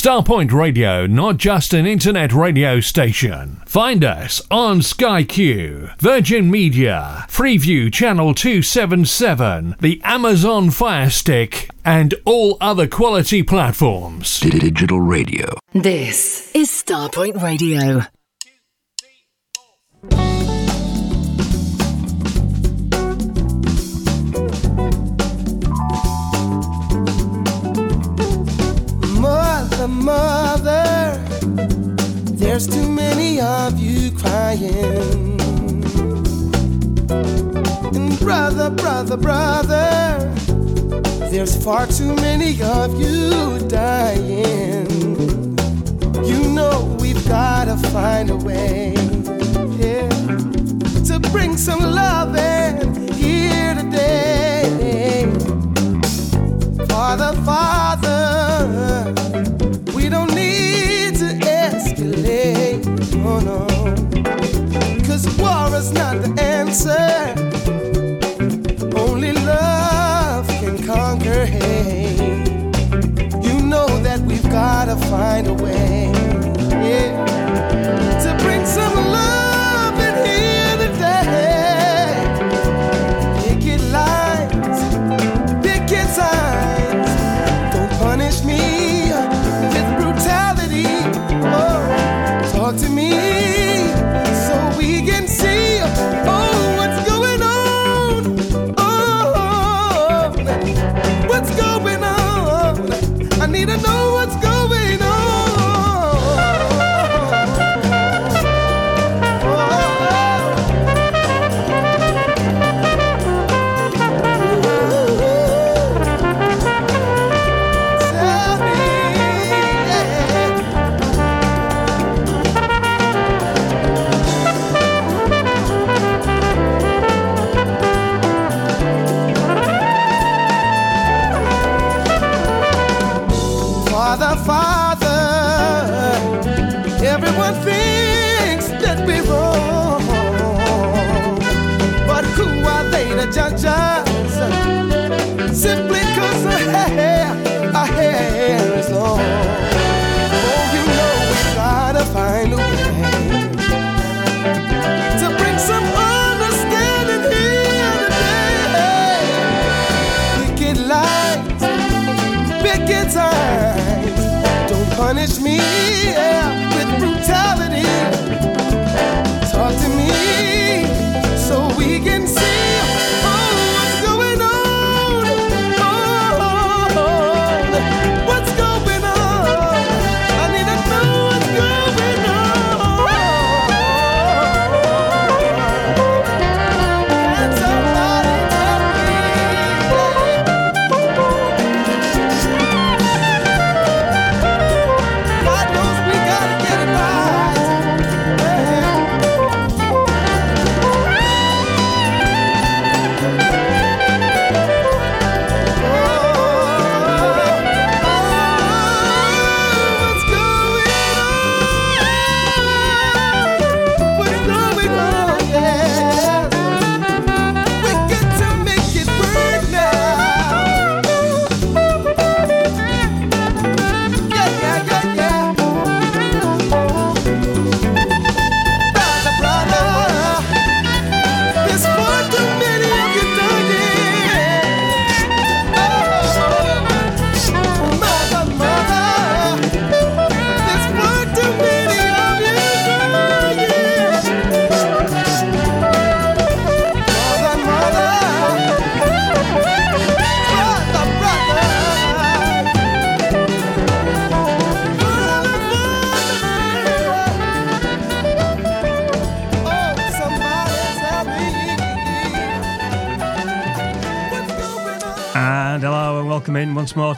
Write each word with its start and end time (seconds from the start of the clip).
Starpoint 0.00 0.50
Radio, 0.50 1.06
not 1.06 1.36
just 1.36 1.74
an 1.74 1.84
internet 1.84 2.32
radio 2.32 2.80
station. 2.80 3.60
Find 3.66 4.02
us 4.02 4.40
on 4.50 4.80
Sky 4.80 5.24
Q, 5.24 5.90
Virgin 5.98 6.50
Media, 6.50 7.26
Freeview 7.28 7.92
Channel 7.92 8.32
277, 8.32 9.76
the 9.78 10.00
Amazon 10.02 10.70
Fire 10.70 11.10
Stick, 11.10 11.68
and 11.84 12.14
all 12.24 12.56
other 12.62 12.86
quality 12.86 13.42
platforms. 13.42 14.40
Digital 14.40 15.00
radio. 15.00 15.58
This 15.74 16.50
is 16.54 16.70
Starpoint 16.70 17.42
Radio. 17.42 18.06
Mother, 29.90 31.18
there's 32.24 32.66
too 32.66 32.88
many 32.90 33.40
of 33.40 33.78
you 33.78 34.10
crying. 34.12 35.38
And 37.94 38.18
brother, 38.18 38.70
brother, 38.70 39.16
brother, 39.16 40.32
there's 41.30 41.62
far 41.62 41.86
too 41.86 42.14
many 42.16 42.60
of 42.62 43.00
you 43.00 43.58
dying. 43.68 44.86
You 46.24 46.48
know 46.48 46.96
we've 47.00 47.26
gotta 47.28 47.76
find 47.88 48.30
a 48.30 48.36
way, 48.36 48.94
yeah, 49.78 50.08
to 51.06 51.20
bring 51.30 51.56
some 51.56 51.80
love 51.80 52.36
in 52.36 53.12
here 53.14 53.74
today. 53.74 55.26
Father, 56.88 57.32
Father, 57.42 59.19
war 65.90 65.98
not 65.98 66.22
the 66.22 66.42
answer, 66.42 67.34
only 68.96 69.32
love 69.32 70.46
can 70.60 70.76
conquer 70.86 71.46
hate. 71.46 72.18
You 73.44 73.60
know 73.62 73.86
that 74.02 74.20
we've 74.26 74.48
gotta 74.50 74.96
find 75.08 75.46
a 75.46 75.54
way, 75.54 75.99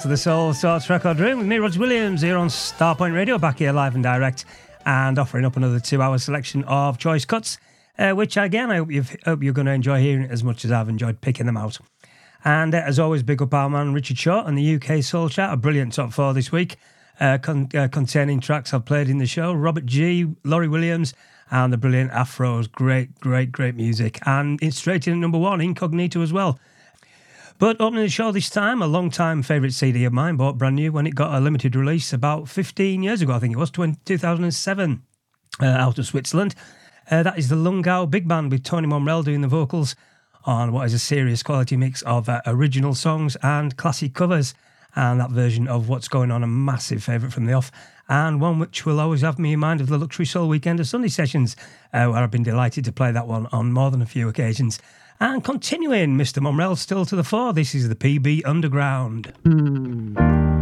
to 0.03 0.09
the 0.09 0.17
Soul 0.17 0.53
Sorts 0.53 0.91
Record 0.91 1.21
Room 1.21 1.39
with 1.39 1.47
me, 1.47 1.59
Roger 1.59 1.79
Williams, 1.79 2.23
here 2.23 2.37
on 2.37 2.49
Starpoint 2.49 3.15
Radio, 3.15 3.39
back 3.39 3.59
here 3.59 3.73
live 3.73 3.95
and 3.95 4.03
direct, 4.03 4.45
and 4.85 5.17
offering 5.17 5.45
up 5.45 5.57
another 5.57 5.79
two-hour 5.79 6.19
selection 6.19 6.65
of 6.65 6.99
choice 6.99 7.25
cuts, 7.25 7.57
uh, 8.01 8.11
which 8.11 8.37
again 8.37 8.73
I 8.73 8.79
hope, 8.79 8.91
you've, 8.91 9.17
hope 9.25 9.45
you're 9.45 9.53
going 9.53 9.67
to 9.67 9.73
enjoy 9.73 10.01
hearing 10.01 10.25
as 10.25 10.43
much 10.43 10.65
as 10.65 10.73
I've 10.73 10.89
enjoyed 10.89 11.21
picking 11.21 11.47
them 11.47 11.57
out. 11.57 11.79
And 12.45 12.75
uh, 12.75 12.79
as 12.79 12.99
always, 12.99 13.23
big 13.23 13.41
up 13.43 13.55
our 13.55 13.71
man 13.71 13.93
Richard 13.93 14.19
Shaw 14.19 14.45
and 14.45 14.59
the 14.59 14.75
UK 14.75 15.05
Soul 15.05 15.29
Chart, 15.29 15.55
a 15.55 15.57
brilliant 15.57 15.93
top 15.93 16.13
four 16.13 16.35
this 16.35 16.51
week, 16.51 16.79
uh, 17.21 17.39
con- 17.39 17.69
uh, 17.73 17.87
containing 17.87 18.41
tracks 18.41 18.75
I've 18.75 18.85
played 18.85 19.09
in 19.09 19.19
the 19.19 19.27
show. 19.27 19.53
Robert 19.53 19.87
G, 19.87 20.27
Laurie 20.43 20.67
Williams, 20.67 21.15
and 21.53 21.73
the 21.73 21.79
brilliant 21.79 22.11
Afros. 22.11 22.69
Great, 22.73 23.21
great, 23.21 23.53
great 23.53 23.77
music. 23.77 24.19
And 24.27 24.61
it's 24.63 24.79
straight 24.79 25.07
in 25.07 25.13
at 25.13 25.19
number 25.21 25.39
one, 25.39 25.61
Incognito 25.61 26.23
as 26.23 26.33
well. 26.33 26.59
But 27.63 27.81
opening 27.81 28.03
the 28.03 28.11
show 28.11 28.33
this 28.33 28.51
time, 28.51 28.83
a 28.83 28.89
long 28.89 29.09
time 29.09 29.41
favourite 29.41 29.73
CD 29.73 30.05
of 30.05 30.13
mine, 30.13 30.35
bought 30.35 30.59
brand 30.59 30.75
new 30.75 30.91
when 30.91 31.07
it 31.07 31.15
got 31.15 31.33
a 31.33 31.39
limited 31.39 31.77
release 31.77 32.13
about 32.13 32.49
15 32.49 33.05
years 33.05 33.23
ago, 33.23 33.35
I 33.35 33.39
think 33.39 33.53
it 33.53 33.57
was, 33.57 33.71
20, 33.71 34.01
2007, 34.05 35.01
uh, 35.61 35.65
out 35.65 35.97
of 35.97 36.05
Switzerland. 36.05 36.57
Uh, 37.09 37.23
that 37.23 37.39
is 37.39 37.51
the 37.51 37.55
Lungau 37.55 38.11
Big 38.11 38.27
Band 38.27 38.51
with 38.51 38.65
Tony 38.65 38.89
Momrelle 38.89 39.25
doing 39.25 39.43
the 39.43 39.47
vocals 39.47 39.95
on 40.43 40.73
what 40.73 40.87
is 40.87 40.93
a 40.93 40.99
serious 40.99 41.45
quality 41.45 41.77
mix 41.77 42.03
of 42.03 42.29
uh, 42.29 42.41
original 42.47 42.97
songs 42.97 43.37
and 43.45 43.77
classic 43.77 44.13
covers. 44.13 44.55
And 44.97 45.21
that 45.21 45.31
version 45.31 45.69
of 45.69 45.89
What's 45.89 46.09
Going 46.09 46.33
On, 46.33 46.43
a 46.43 46.49
massive 46.49 47.05
favourite 47.05 47.33
from 47.33 47.47
the 47.47 47.53
off, 47.53 47.71
and 48.09 48.41
one 48.41 48.59
which 48.59 48.85
will 48.85 48.99
always 48.99 49.21
have 49.21 49.39
me 49.39 49.53
in 49.53 49.61
mind 49.61 49.81
of 49.81 49.87
the 49.87 49.99
Luxury 49.99 50.27
Soul 50.27 50.49
Weekend 50.49 50.81
of 50.81 50.89
Sunday 50.89 51.07
sessions, 51.07 51.55
uh, 51.93 52.07
where 52.07 52.25
I've 52.25 52.33
been 52.33 52.43
delighted 52.43 52.85
to 52.87 52.93
play 52.93 53.13
that 53.13 53.29
one 53.29 53.47
on 53.53 53.73
more 53.73 53.93
than 53.93 54.03
a 54.03 54.07
few 54.07 54.29
occasions. 54.29 54.81
And 55.23 55.45
continuing, 55.45 56.19
Mr. 56.19 56.43
Momrelle 56.43 56.77
still 56.77 57.07
to 57.07 57.15
the 57.15 57.23
fore. 57.23 57.53
This 57.53 57.77
is 57.77 57.89
the 57.89 57.95
PB 57.95 58.43
Underground. 58.45 59.33
Mm. 59.45 60.62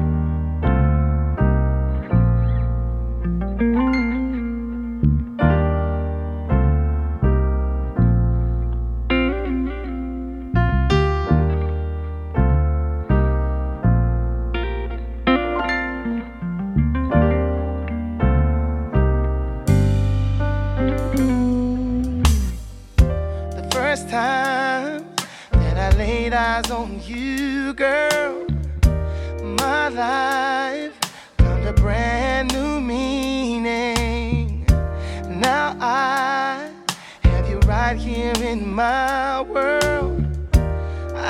My 38.80 39.42
world. 39.42 40.24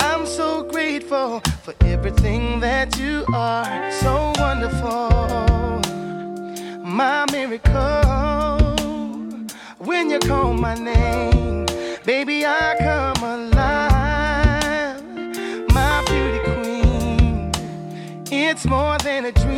I'm 0.05 0.25
so 0.25 0.63
grateful 0.63 1.41
for 1.63 1.73
everything 1.81 2.61
that 2.61 2.97
you 2.97 3.25
are. 3.33 3.91
So 4.03 4.31
wonderful, 4.43 5.81
my 7.01 7.25
miracle. 7.35 8.75
When 9.79 10.09
you 10.11 10.19
call 10.19 10.53
my 10.53 10.75
name, 10.75 11.65
baby, 12.05 12.37
I 12.45 12.67
come 12.87 13.21
alive. 13.37 15.03
My 15.77 15.95
beauty 16.09 16.39
queen, 16.47 17.51
it's 18.31 18.65
more 18.65 18.97
than 18.99 19.25
a 19.25 19.33
dream 19.33 19.50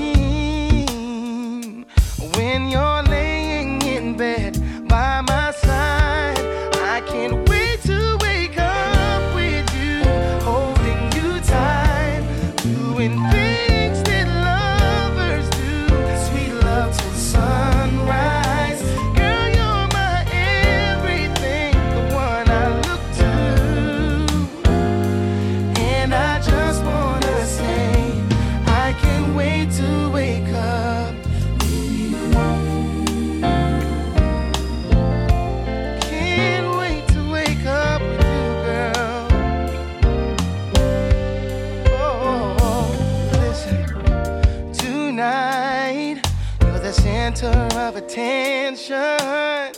attention. 48.93 49.73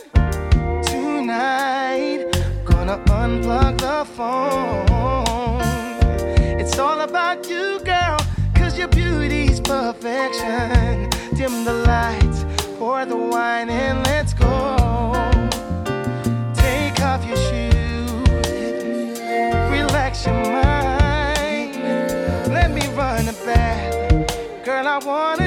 Tonight, 0.84 2.26
gonna 2.64 2.98
unplug 3.06 3.78
the 3.78 4.04
phone. 4.14 5.60
It's 6.60 6.78
all 6.78 7.00
about 7.00 7.48
you, 7.48 7.80
girl. 7.84 8.18
Cause 8.54 8.78
your 8.78 8.88
beauty's 8.88 9.60
perfection. 9.60 11.08
Dim 11.34 11.64
the 11.64 11.72
lights, 11.86 12.44
pour 12.78 13.04
the 13.04 13.16
wine, 13.16 13.70
and 13.70 14.04
let's 14.06 14.34
go. 14.34 14.76
Take 16.54 17.00
off 17.00 17.24
your 17.26 17.36
shoes, 17.36 18.28
relax 19.70 20.26
your 20.26 20.34
mind. 20.34 21.76
Let 22.52 22.70
me 22.70 22.86
run 22.94 23.28
a 23.28 23.32
bath. 23.44 24.64
Girl, 24.64 24.86
I 24.86 24.98
wanna 24.98 25.45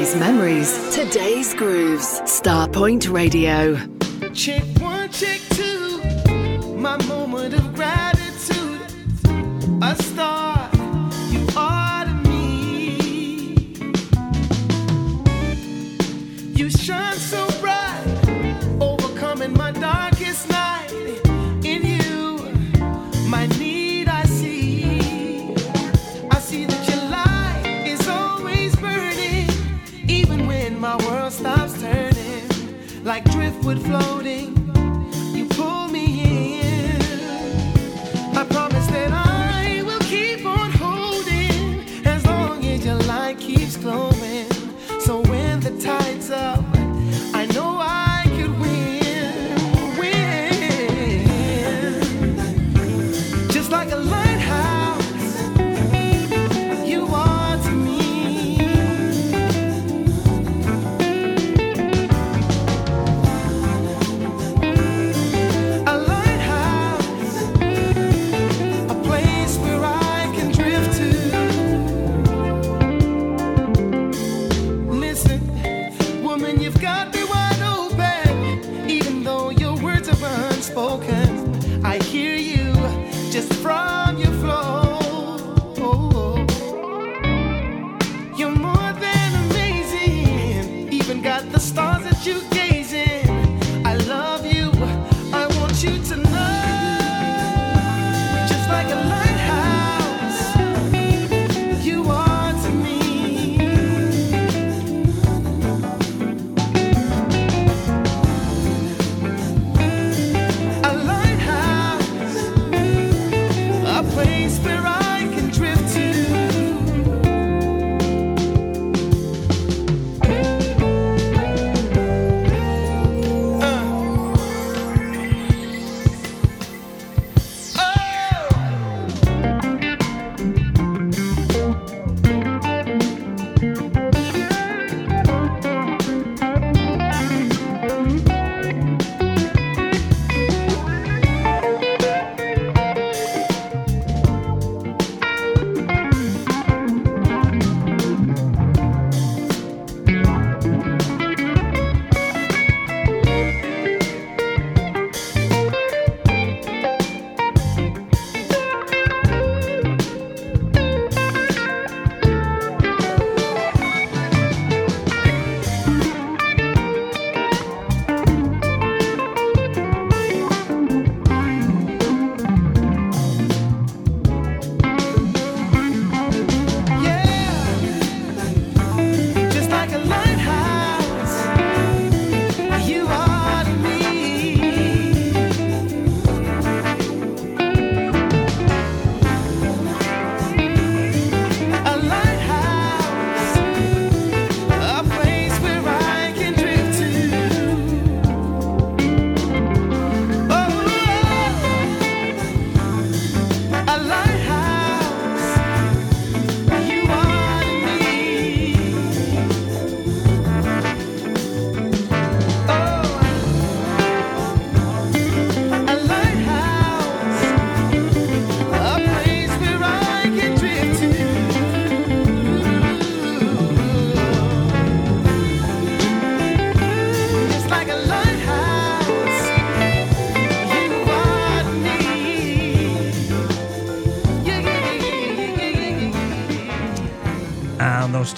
Yesterday's 0.00 0.18
memories, 0.18 0.94
today's 0.94 1.52
grooves. 1.52 2.20
Starpoint 2.22 3.12
Radio. 3.12 3.76
Check 4.32 4.69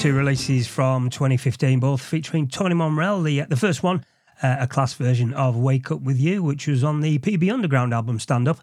two 0.02 0.14
releases 0.14 0.66
from 0.66 1.08
2015, 1.10 1.78
both 1.78 2.02
featuring 2.02 2.48
Tony 2.48 2.74
Momrelle. 2.74 3.22
The, 3.22 3.42
the 3.42 3.56
first 3.56 3.84
one, 3.84 4.04
uh, 4.42 4.56
a 4.58 4.66
class 4.66 4.94
version 4.94 5.32
of 5.34 5.56
Wake 5.56 5.92
Up 5.92 6.00
With 6.00 6.18
You, 6.18 6.42
which 6.42 6.66
was 6.66 6.82
on 6.82 7.02
the 7.02 7.20
PB 7.20 7.52
Underground 7.52 7.94
album 7.94 8.18
Stand 8.18 8.48
Up. 8.48 8.58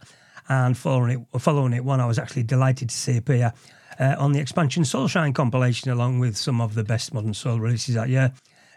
And 0.49 0.77
following 0.77 1.25
it, 1.31 1.39
following 1.39 1.71
it 1.71 1.85
one 1.85 2.01
I 2.01 2.07
was 2.07 2.19
actually 2.19 2.43
delighted 2.43 2.89
to 2.89 2.95
see 2.95 3.15
appear 3.15 3.53
uh, 4.01 4.15
on 4.19 4.33
the 4.33 4.41
Expansion 4.41 4.83
Soulshine 4.83 5.33
compilation, 5.33 5.89
along 5.89 6.19
with 6.19 6.35
some 6.35 6.59
of 6.59 6.75
the 6.75 6.83
best 6.83 7.13
modern 7.13 7.33
soul 7.33 7.57
releases 7.57 7.95
that 7.95 8.09
year. 8.09 8.33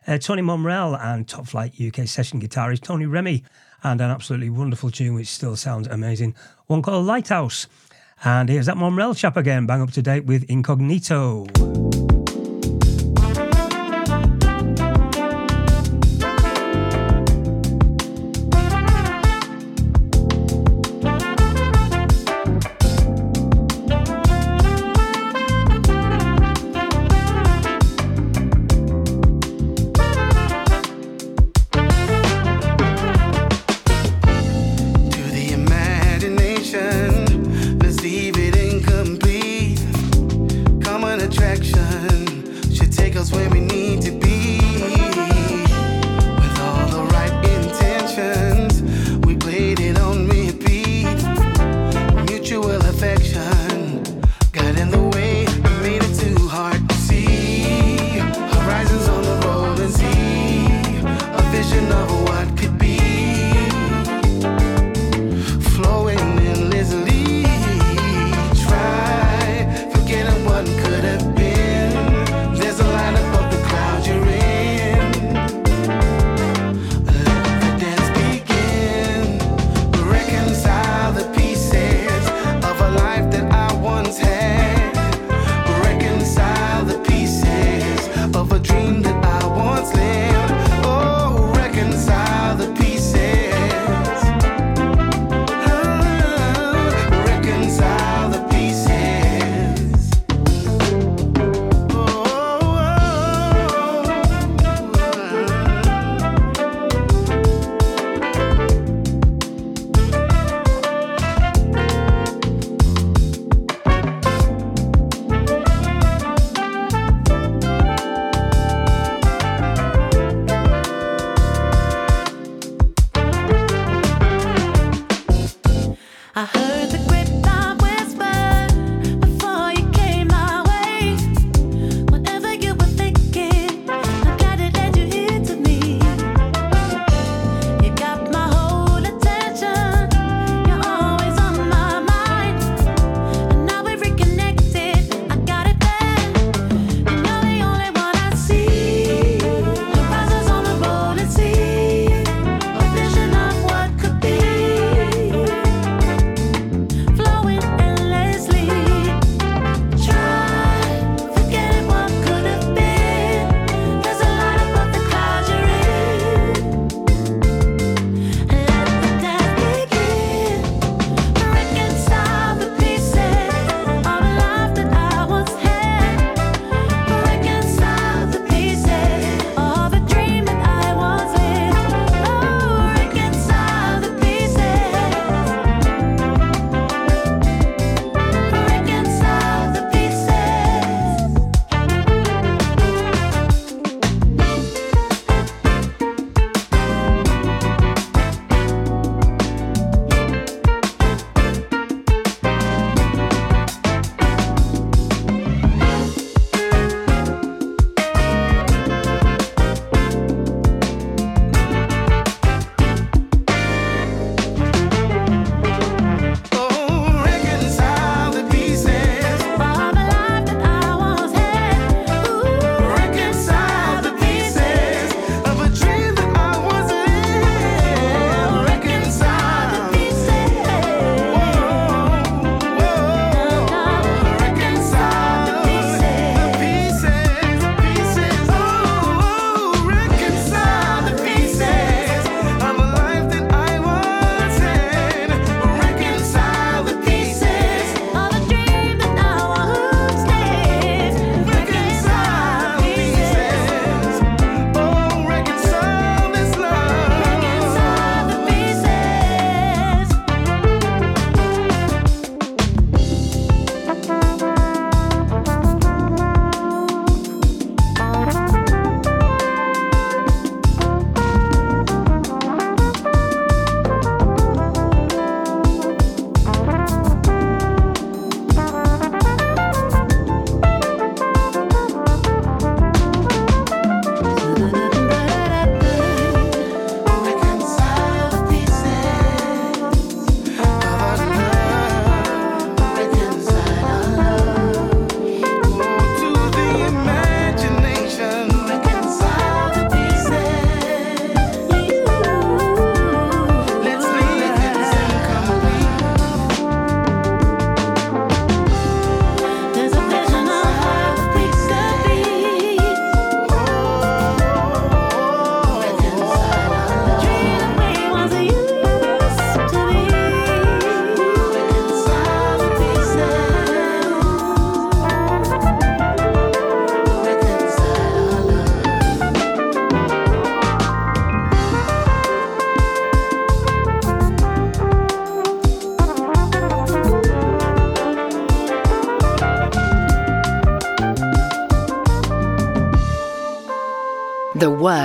Uh, 0.07 0.19
Tony 0.19 0.43
Momrelle 0.43 0.97
and 1.03 1.27
top 1.27 1.49
flight 1.49 1.75
UK 1.81 2.07
session 2.07 2.41
guitarist 2.41 2.83
Tony 2.83 3.07
Remy, 3.07 3.43
and 3.83 4.01
an 4.01 4.09
absolutely 4.13 4.51
wonderful 4.51 4.93
tune 4.93 5.15
which 5.15 5.27
still 5.27 5.57
sounds 5.57 5.89
amazing, 5.89 6.33
one 6.69 6.81
called 6.81 7.07
Lighthouse. 7.07 7.67
And 8.25 8.49
here's 8.49 8.67
that 8.67 8.77
Momrelle 8.77 9.17
chap 9.17 9.37
again, 9.37 9.67
bang 9.67 9.83
up 9.83 9.91
to 9.91 10.03
date 10.03 10.27
with 10.27 10.45
Incognito. 10.45 11.49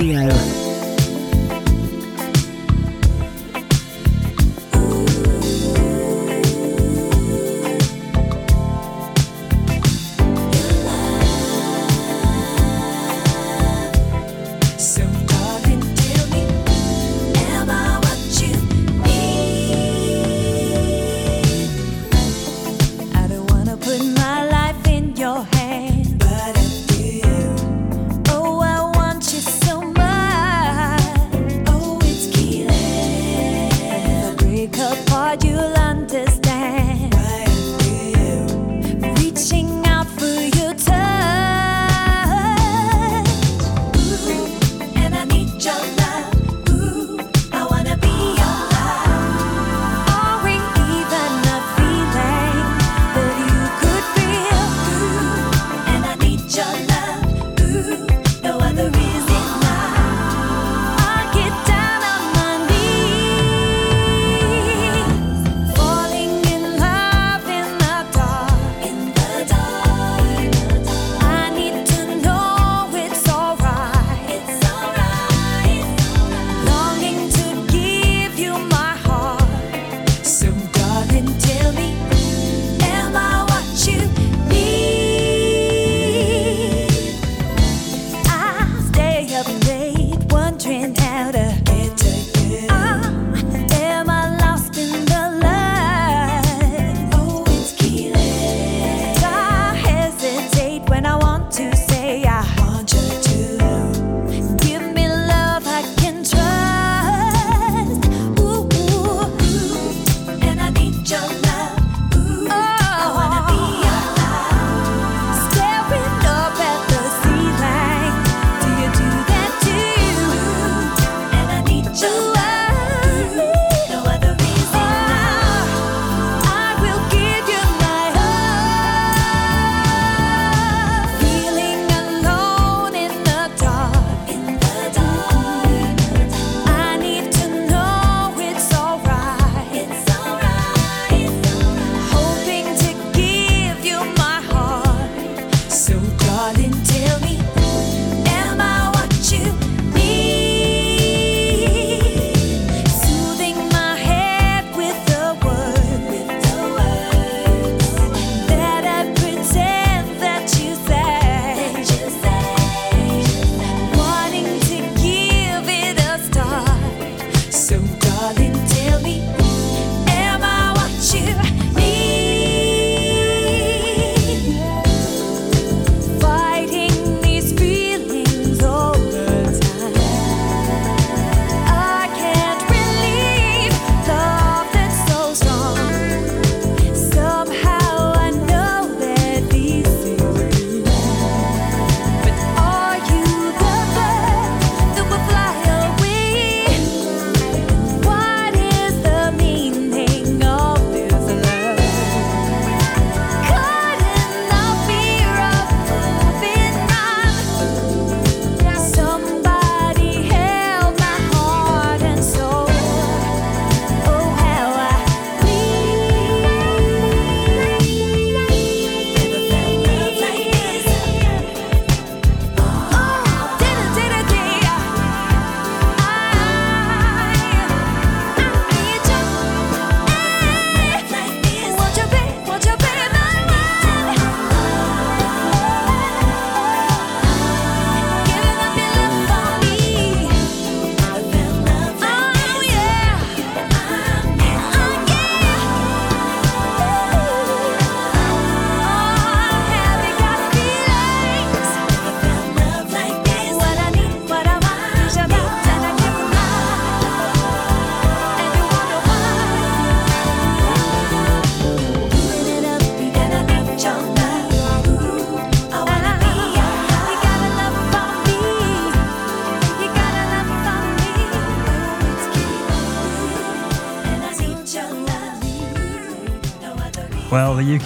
Radio. 0.00 0.37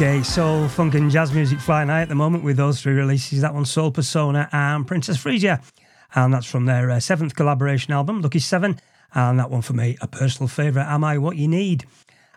UK 0.03 0.25
soul, 0.25 0.67
funk, 0.67 0.95
and 0.95 1.13
jazz 1.13 1.33
music 1.33 1.61
flying 1.61 1.89
high 1.89 2.03
at 2.03 2.09
the 2.09 2.15
moment 2.17 2.43
with 2.43 2.57
those 2.57 2.83
three 2.83 2.93
releases. 2.93 3.41
That 3.41 3.55
one, 3.55 3.63
Soulpersona 3.63 4.49
and 4.53 4.85
Princess 4.85 5.17
Freesia. 5.17 5.63
And 6.17 6.35
that's 6.35 6.47
from 6.47 6.67
their 6.67 6.91
uh, 6.91 6.99
seventh 6.99 7.37
collaboration 7.37 7.93
album, 7.93 8.21
Lucky 8.21 8.41
Seven. 8.41 8.81
And 9.15 9.39
that 9.39 9.49
one 9.49 9.63
for 9.63 9.75
me, 9.75 9.97
a 10.01 10.09
personal 10.09 10.49
favourite, 10.49 10.93
Am 10.93 11.05
I 11.05 11.19
What 11.19 11.37
You 11.37 11.47
Need? 11.47 11.85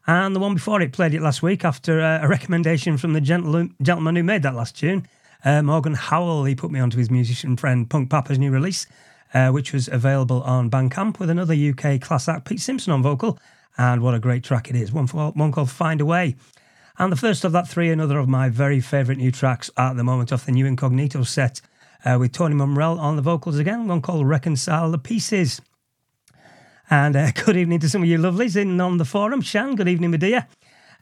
And 0.06 0.36
the 0.36 0.39
one 0.39 0.54
before 0.54 0.80
it, 0.80 0.91
played 0.91 1.15
it 1.15 1.23
last 1.23 1.41
week 1.41 1.65
after 1.65 2.01
uh, 2.01 2.19
a 2.21 2.28
recommendation 2.28 2.97
from 2.97 3.13
the 3.13 3.21
gentle- 3.21 3.69
gentleman 3.82 4.15
who 4.15 4.23
made 4.23 4.43
that 4.43 4.54
last 4.54 4.78
tune, 4.78 5.08
Uh, 5.43 5.63
Morgan 5.63 5.95
Howell, 5.95 6.43
he 6.45 6.54
put 6.54 6.69
me 6.69 6.80
onto 6.80 6.99
his 6.99 7.10
musician 7.10 7.58
friend 7.58 7.89
Punkpappa's 7.89 8.38
new 8.38 8.51
release, 8.51 8.86
uh, 9.34 9.49
which 9.49 9.73
was 9.73 9.88
available 9.88 10.43
on 10.43 10.69
Bandcamp 10.69 11.17
with 11.17 11.32
another 11.32 11.56
UK 11.56 11.99
class 11.99 12.28
act, 12.28 12.45
Pete 12.45 12.62
Simpson 12.62 12.93
on 12.93 13.01
vocal. 13.01 13.39
And 13.75 14.04
what 14.04 14.13
a 14.13 14.19
great 14.19 14.43
track 14.43 14.69
it 14.69 14.75
is. 14.75 14.91
One, 14.91 15.08
for, 15.08 15.32
one 15.32 15.51
called 15.51 15.71
Find 15.71 15.99
a 15.99 16.06
Way. 16.06 16.36
And 16.97 17.12
the 17.12 17.17
first 17.17 17.43
of 17.43 17.51
that 17.51 17.67
three, 17.67 17.89
another 17.89 18.17
of 18.17 18.29
my 18.29 18.47
very 18.47 18.79
favourite 18.79 19.17
new 19.17 19.31
tracks 19.31 19.69
at 19.77 19.97
the 19.97 20.03
moment 20.03 20.31
off 20.31 20.45
the 20.45 20.53
new 20.53 20.65
Incognito 20.65 21.23
set 21.23 21.60
uh, 22.05 22.17
with 22.17 22.31
Tony 22.31 22.55
Momrelle 22.55 22.97
on 22.97 23.17
the 23.17 23.21
vocals 23.21 23.60
again, 23.60 23.88
one 23.88 24.01
called 24.01 24.27
Reconcile 24.27 24.91
the 24.91 24.97
Pieces. 24.97 25.62
And 26.89 27.15
uh, 27.15 27.31
good 27.45 27.58
evening 27.58 27.79
to 27.79 27.89
some 27.89 28.03
of 28.03 28.08
you 28.08 28.17
lovelies 28.17 28.55
in 28.55 28.79
on 28.79 28.97
the 28.97 29.05
forum. 29.05 29.41
Shan, 29.41 29.75
good 29.75 29.89
evening, 29.89 30.12
my 30.12 30.17
dear. 30.17 30.47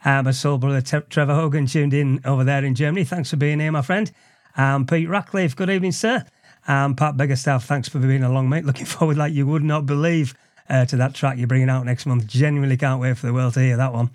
Uh, 0.04 0.24
my 0.24 0.32
soul 0.32 0.58
brother 0.58 0.82
Te- 0.82 1.08
Trevor 1.10 1.36
Hogan 1.36 1.68
tuned 1.68 1.94
in 1.94 2.22
over 2.26 2.44
there 2.44 2.66
in 2.66 2.74
Germany. 2.74 3.04
Thanks 3.04 3.30
for 3.30 3.38
being 3.38 3.60
here, 3.60 3.72
my 3.72 3.84
friend. 3.84 4.12
Um, 4.58 4.88
Pete 4.88 5.08
Ratcliffe, 5.08 5.56
good 5.56 5.70
evening, 5.70 5.92
sir. 5.92 6.26
Um, 6.68 6.96
Pat 6.96 7.18
Beggerstaff, 7.18 7.66
thanks 7.66 7.88
for 7.88 8.00
being 8.00 8.24
along, 8.24 8.50
mate. 8.50 8.66
Looking 8.66 8.86
forward 8.88 9.18
like 9.18 9.34
you 9.34 9.46
would 9.46 9.64
not 9.64 9.86
believe 9.86 10.34
uh, 10.70 10.86
to 10.86 10.98
that 10.98 11.14
track 11.14 11.38
you're 11.38 11.48
bringing 11.48 11.70
out 11.70 11.86
next 11.86 12.06
month. 12.06 12.26
Genuinely 12.26 12.78
can't 12.78 13.00
wait 13.00 13.18
for 13.18 13.28
the 13.28 13.34
world 13.34 13.54
to 13.54 13.60
hear 13.60 13.78
that 13.78 13.94
one. 13.94 14.10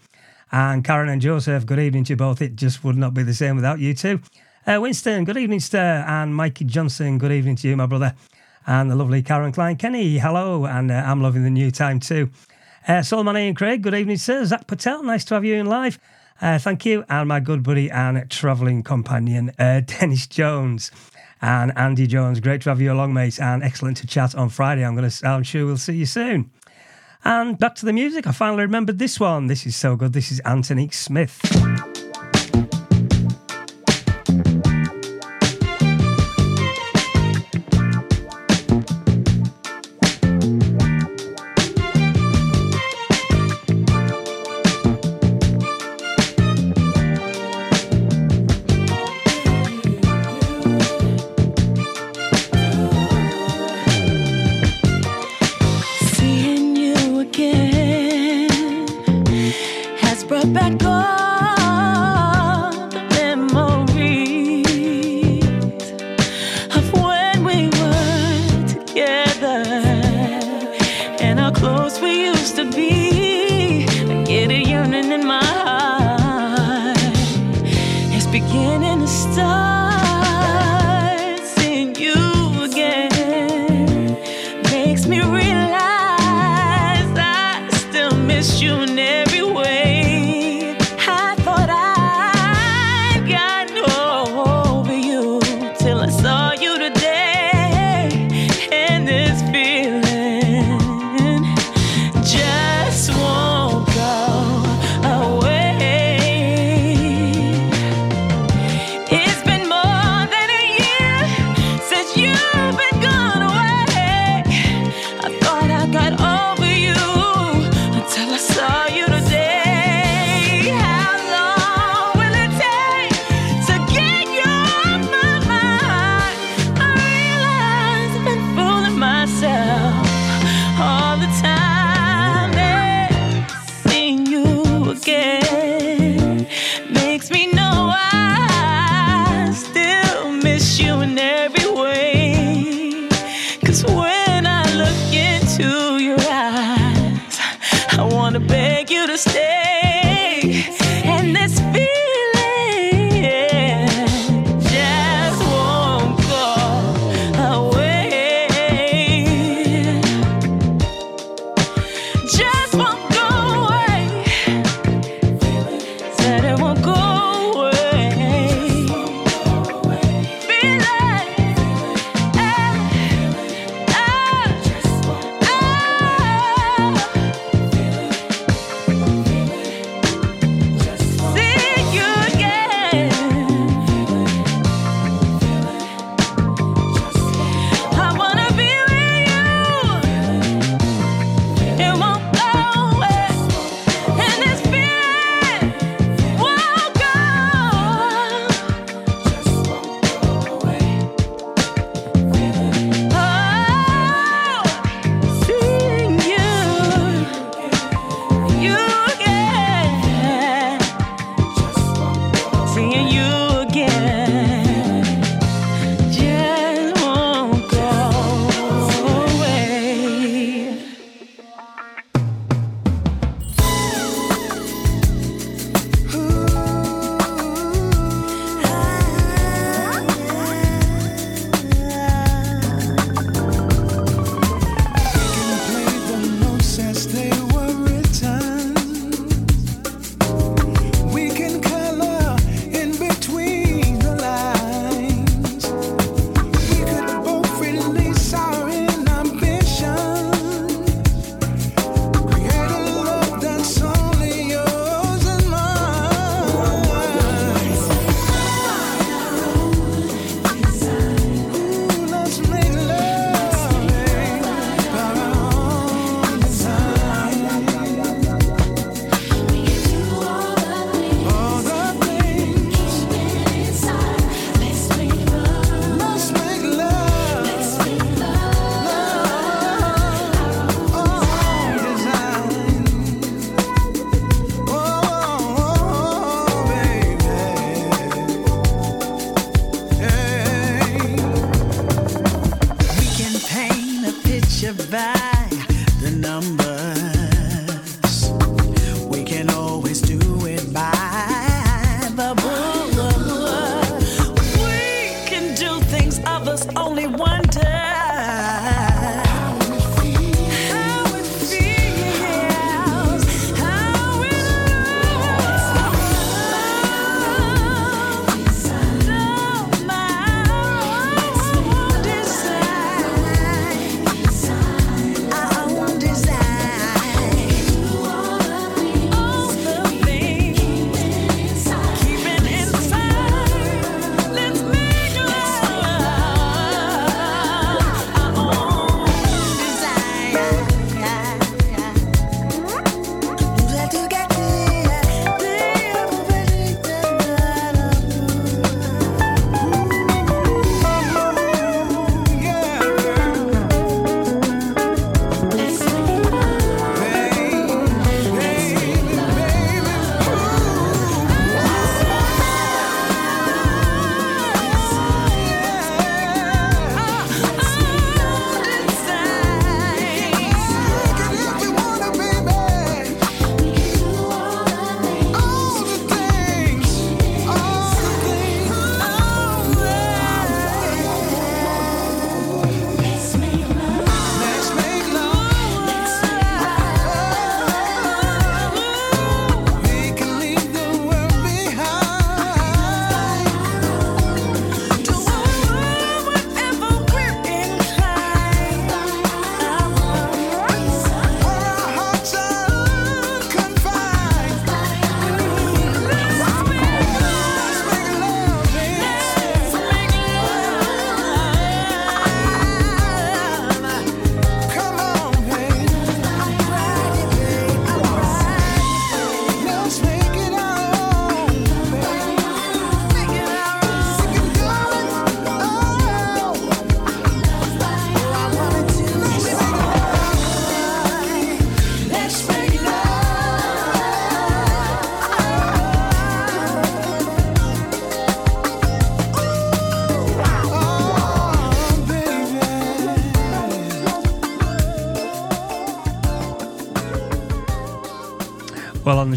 And 0.51 0.83
Karen 0.83 1.09
and 1.09 1.21
Joseph, 1.21 1.67
good 1.67 1.79
evening 1.79 2.05
to 2.05 2.15
you 2.15 2.17
both. 2.17 2.41
It 2.41 2.57
just 2.57 2.83
would 2.83 2.97
not 2.97 3.13
be 3.15 3.23
the 3.23 3.35
same 3.35 3.57
without 3.57 3.79
you 3.79 3.95
two. 3.95 4.21
Uh, 4.67 4.81
Winston, 4.81 5.25
good 5.25 5.37
evening, 5.37 5.61
sir. 5.61 6.05
And 6.07 6.35
Mikey 6.35 6.65
Johnson, 6.65 7.19
good 7.19 7.33
evening 7.33 7.57
to 7.57 7.69
you, 7.69 7.77
my 7.77 7.87
brother. 7.87 8.15
And 8.67 8.91
the 8.91 8.97
lovely 8.97 9.23
Karen 9.23 9.53
Klein 9.53 9.77
Kenny, 9.77 10.19
hello. 10.19 10.67
And 10.67 10.91
uh, 10.91 10.95
I'm 10.95 11.23
loving 11.23 11.45
the 11.45 11.51
new 11.51 11.71
time 11.71 12.01
too. 12.01 12.31
Uh, 12.87 13.03
Solomon 13.03 13.37
and 13.37 13.57
Craig, 13.57 13.83
good 13.83 13.95
evening, 13.95 14.17
sir. 14.17 14.45
Zach 14.45 14.67
Patel, 14.67 15.03
nice 15.03 15.25
to 15.27 15.35
have 15.35 15.45
you 15.45 15.55
in 15.55 15.67
live. 15.67 15.99
Uh, 16.41 16.59
thank 16.59 16.87
you. 16.87 17.05
And 17.09 17.29
my 17.29 17.41
good 17.41 17.63
buddy 17.63 17.91
and 17.91 18.31
travelling 18.31 18.83
companion, 18.83 19.53
uh, 19.59 19.81
Dennis 19.87 20.27
Jones. 20.27 20.91
And 21.41 21.77
Andy 21.77 22.07
Jones, 22.07 22.41
great 22.41 22.63
to 22.63 22.71
have 22.71 22.81
you 22.81 22.93
along, 22.93 23.13
mate. 23.15 23.41
And 23.41 23.63
excellent 23.63 23.99
to 23.99 24.07
chat 24.07 24.35
on 24.35 24.49
Friday. 24.49 24.85
I'm 24.85 24.97
going 24.97 25.09
to, 25.09 25.27
I'm 25.29 25.43
sure 25.43 25.67
we'll 25.67 25.77
see 25.77 25.95
you 25.95 26.07
soon. 26.07 26.51
And 27.29 27.59
back 27.59 27.75
to 27.75 27.85
the 27.85 27.93
music. 27.93 28.27
I 28.27 28.33
finally 28.33 28.63
remembered 28.63 28.99
this 28.99 29.21
one. 29.21 29.49
This 29.49 29.67
is 29.67 29.77
so 29.77 29.97
good. 29.97 30.15
This 30.15 30.33
is 30.33 30.41
Antoinique 30.47 30.95
Smith. 30.95 31.98
Go 60.79 62.18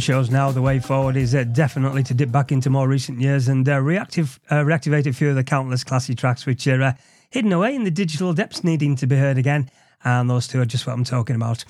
shows 0.02 0.30
now, 0.30 0.52
the 0.52 0.62
way 0.62 0.80
forward 0.80 1.16
is 1.16 1.36
uh, 1.36 1.44
definitely 1.44 2.04
to 2.04 2.14
dip 2.14 2.32
back 2.32 2.52
into 2.52 2.70
more 2.70 2.88
recent 2.88 3.22
years 3.22 3.48
and 3.48 3.68
uh, 3.70 3.80
reactive, 3.80 4.40
uh, 4.50 4.56
reactivate 4.56 5.06
a 5.06 5.14
few 5.14 5.30
of 5.30 5.36
the 5.36 5.44
countless 5.44 5.84
classy 5.84 6.16
tracks 6.16 6.46
which 6.46 6.68
are 6.68 6.82
uh, 6.82 6.94
hidden 7.30 7.54
away 7.54 7.76
in 7.76 7.84
the 7.84 7.92
digital 7.92 8.34
depths, 8.34 8.64
needing 8.64 8.96
to 8.96 9.08
be 9.08 9.16
heard 9.16 9.38
again. 9.38 9.70
And 10.04 10.30
those 10.30 10.48
two 10.48 10.60
are 10.60 10.66
just 10.66 10.88
what 10.88 10.94
I'm 10.94 11.04
talking 11.04 11.36
about. 11.36 11.64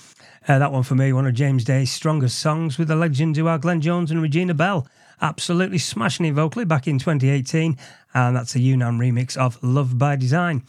Uh, 0.47 0.57
that 0.59 0.71
one 0.71 0.83
for 0.83 0.95
me, 0.95 1.11
one 1.13 1.27
of 1.27 1.33
James 1.33 1.63
Day's 1.63 1.91
strongest 1.91 2.39
songs 2.39 2.77
with 2.77 2.87
the 2.87 2.95
legends 2.95 3.37
who 3.37 3.47
are 3.47 3.57
Glenn 3.57 3.81
Jones 3.81 4.09
and 4.09 4.21
Regina 4.21 4.53
Belle. 4.53 4.87
Absolutely 5.21 5.77
smashing 5.77 6.25
it 6.25 6.33
vocally 6.33 6.65
back 6.65 6.87
in 6.87 6.97
2018. 6.97 7.77
And 8.13 8.35
that's 8.35 8.55
a 8.55 8.59
U-Nam 8.59 8.97
remix 8.97 9.35
of 9.35 9.61
Love 9.61 9.97
by 9.97 10.15
Design. 10.15 10.63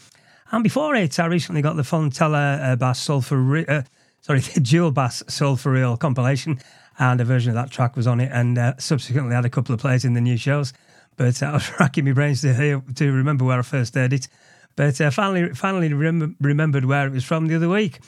And 0.50 0.62
before 0.62 0.94
it, 0.96 1.18
I 1.18 1.26
recently 1.26 1.62
got 1.62 1.76
the 1.76 1.82
Fontella 1.82 2.72
uh, 2.72 2.76
Bass 2.76 3.00
Sulfur. 3.00 3.64
uh, 3.68 3.82
sorry, 4.20 4.40
the 4.54 4.60
Dual 4.60 4.90
Bass 4.90 5.22
Soul 5.28 5.56
for 5.56 5.72
Real 5.72 5.96
compilation 5.96 6.58
and 6.98 7.20
a 7.20 7.24
version 7.24 7.50
of 7.50 7.54
that 7.54 7.70
track 7.70 7.96
was 7.96 8.06
on 8.06 8.20
it, 8.20 8.30
and 8.32 8.58
uh, 8.58 8.74
subsequently 8.78 9.34
had 9.34 9.44
a 9.44 9.50
couple 9.50 9.74
of 9.74 9.80
plays 9.80 10.04
in 10.04 10.14
the 10.14 10.20
new 10.20 10.36
shows. 10.36 10.72
But 11.16 11.42
uh, 11.42 11.46
I 11.50 11.52
was 11.54 11.70
racking 11.80 12.04
my 12.04 12.12
brains 12.12 12.40
to 12.42 12.54
hear, 12.54 12.82
to 12.94 13.12
remember 13.12 13.44
where 13.44 13.58
I 13.58 13.62
first 13.62 13.94
heard 13.94 14.12
it. 14.12 14.28
But 14.76 15.00
uh, 15.00 15.10
finally, 15.10 15.54
finally 15.54 15.92
rem- 15.92 16.36
remembered 16.40 16.84
where 16.84 17.06
it 17.06 17.12
was 17.12 17.24
from 17.24 17.46
the 17.46 17.56
other 17.56 17.68
week, 17.68 18.00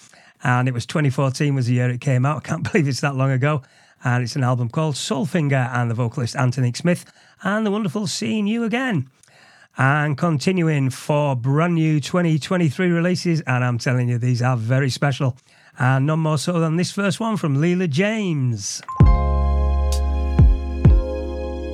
and 0.43 0.68
it 0.68 0.74
was 0.74 0.87
2014 0.87 1.55
was 1.55 1.66
the 1.66 1.74
year 1.74 1.91
it 1.91 2.01
came 2.01 2.24
out. 2.24 2.37
I 2.45 2.49
can't 2.49 2.70
believe 2.70 2.89
it's 2.89 3.01
that 3.01 3.16
long 3.16 3.30
ago. 3.30 3.62
And 4.07 4.22
it's 4.22 4.37
an 4.37 4.45
album 4.45 4.68
called 4.68 4.97
Soulfinger, 4.97 5.74
and 5.74 5.91
the 5.91 5.95
vocalist 5.95 6.37
Anthony 6.37 6.72
Smith, 6.74 7.11
and 7.43 7.64
the 7.64 7.70
wonderful 7.70 8.07
Seeing 8.07 8.47
You 8.47 8.64
Again. 8.64 9.09
And 9.76 10.16
continuing 10.16 10.91
for 10.91 11.35
brand 11.35 11.74
new 11.74 12.01
2023 12.01 12.91
releases, 12.91 13.41
and 13.41 13.64
I'm 13.64 13.78
telling 13.78 14.09
you, 14.09 14.18
these 14.18 14.43
are 14.43 14.57
very 14.57 14.91
special 14.91 15.37
and 15.79 16.07
none 16.07 16.20
more 16.20 16.39
so 16.39 16.61
than 16.61 16.77
this 16.77 16.91
first 16.93 17.20
one 17.20 17.37
from 17.37 17.57
Leela 17.57 17.89
James. 17.89 18.83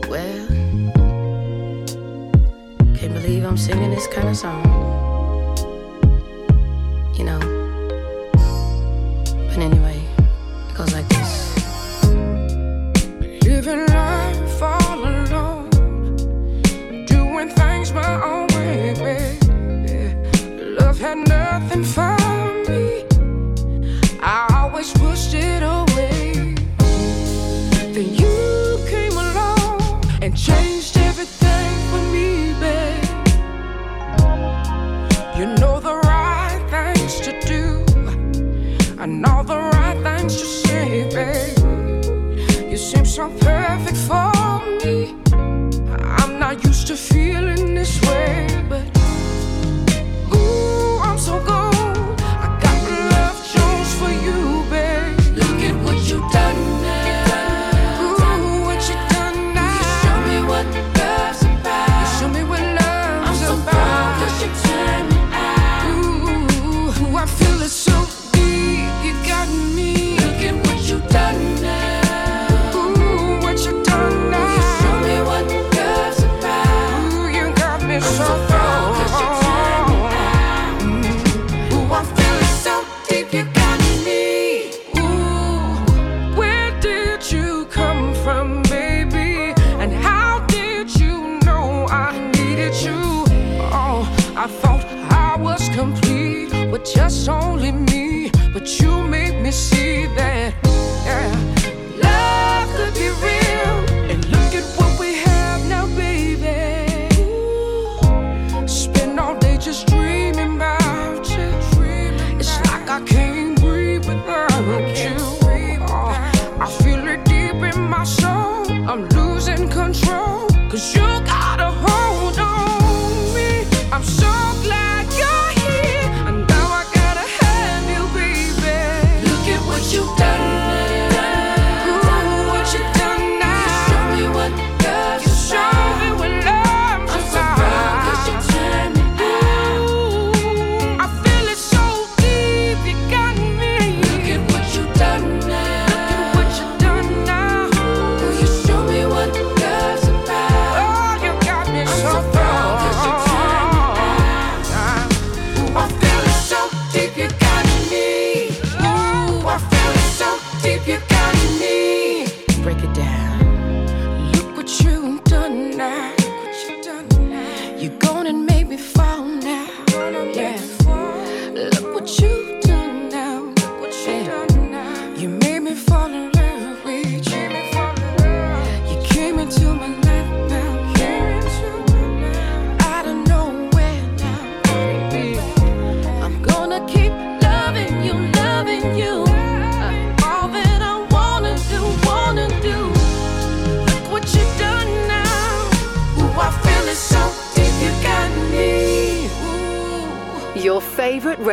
Well, 0.09 0.47
can't 2.97 3.15
believe 3.15 3.45
I'm 3.45 3.57
singing 3.57 3.91
this 3.91 4.07
kind 4.07 4.29
of 4.29 4.37
song. 4.37 4.80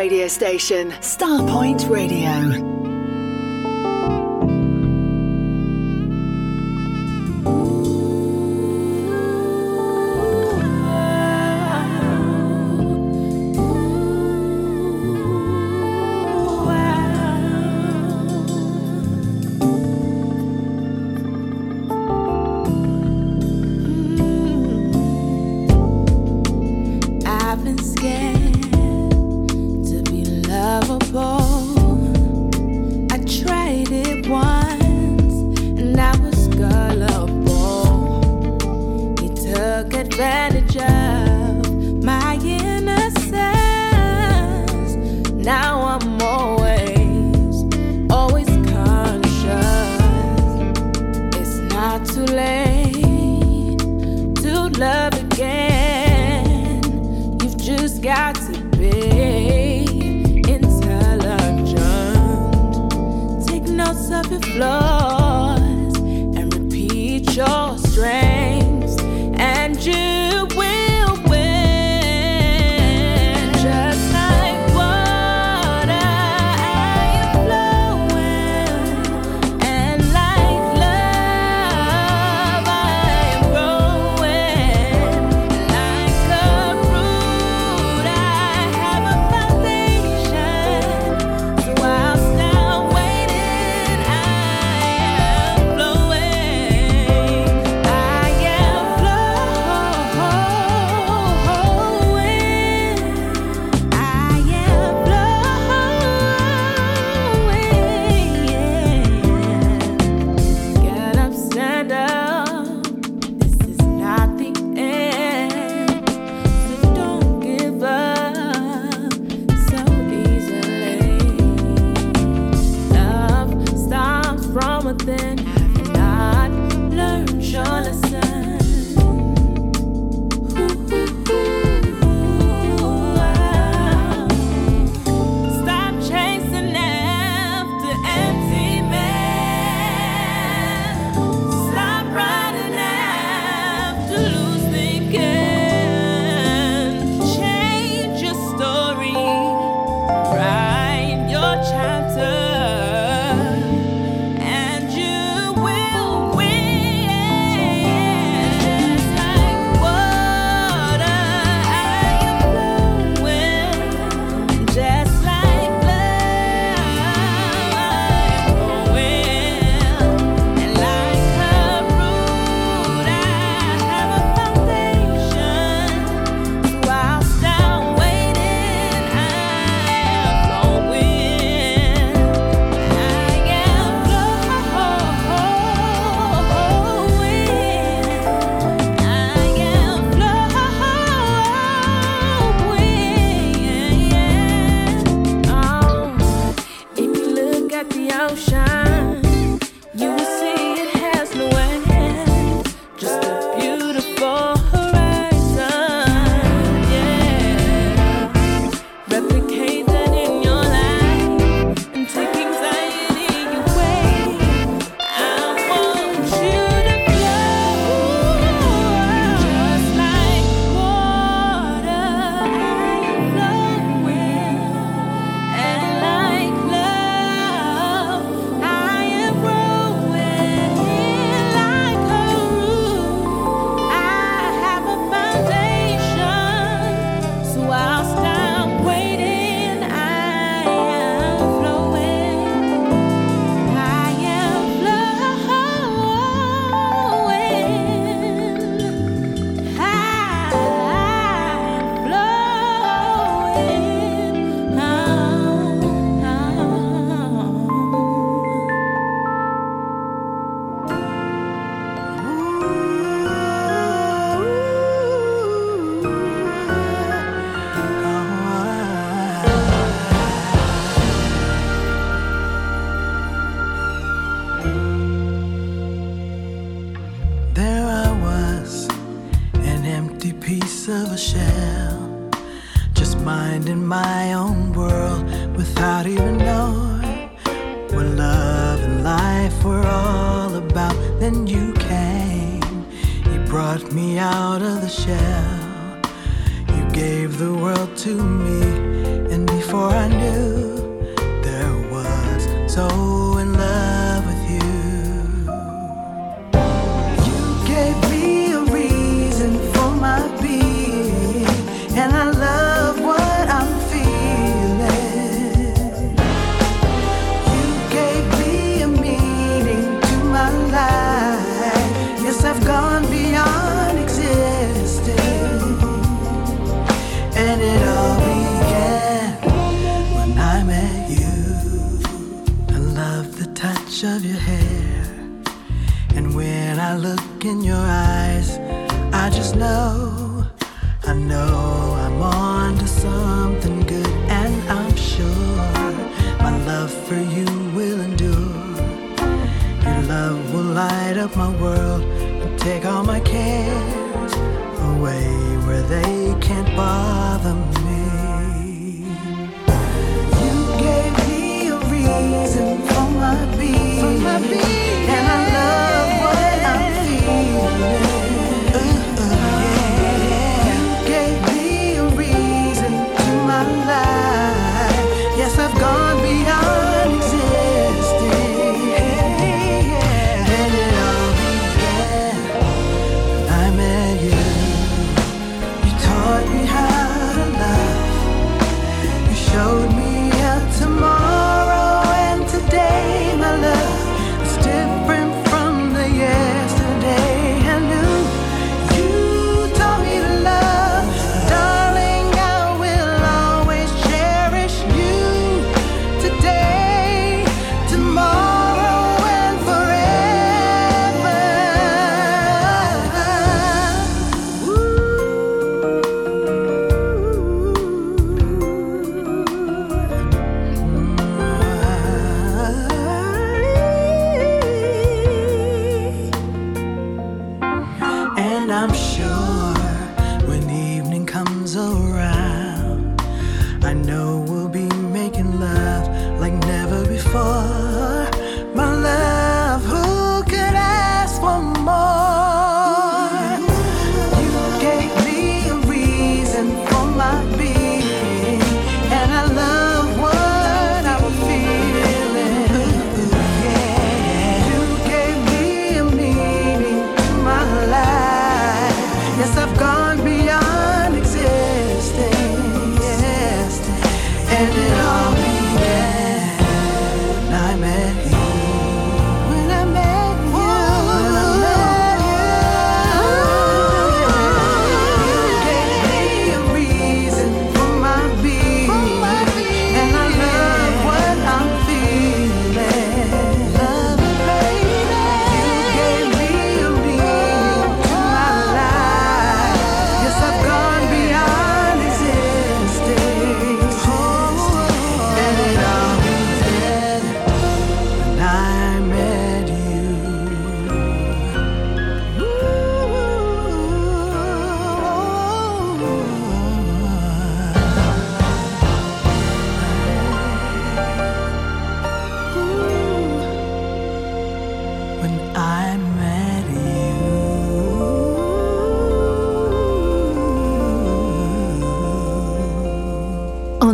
Radio 0.08 0.30
station, 0.30 0.94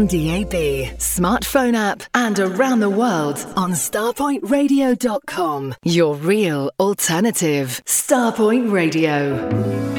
on 0.04 0.08
DAB, 0.08 0.54
smartphone 0.98 1.76
app, 1.76 2.04
and 2.14 2.38
around 2.40 2.82
the 2.82 2.90
world 2.90 3.46
on 3.56 3.72
starpointradio.com. 3.72 5.76
Your 5.84 6.16
real 6.16 6.72
alternative. 6.80 7.82
Starpoint 7.86 8.72
Radio. 8.72 9.93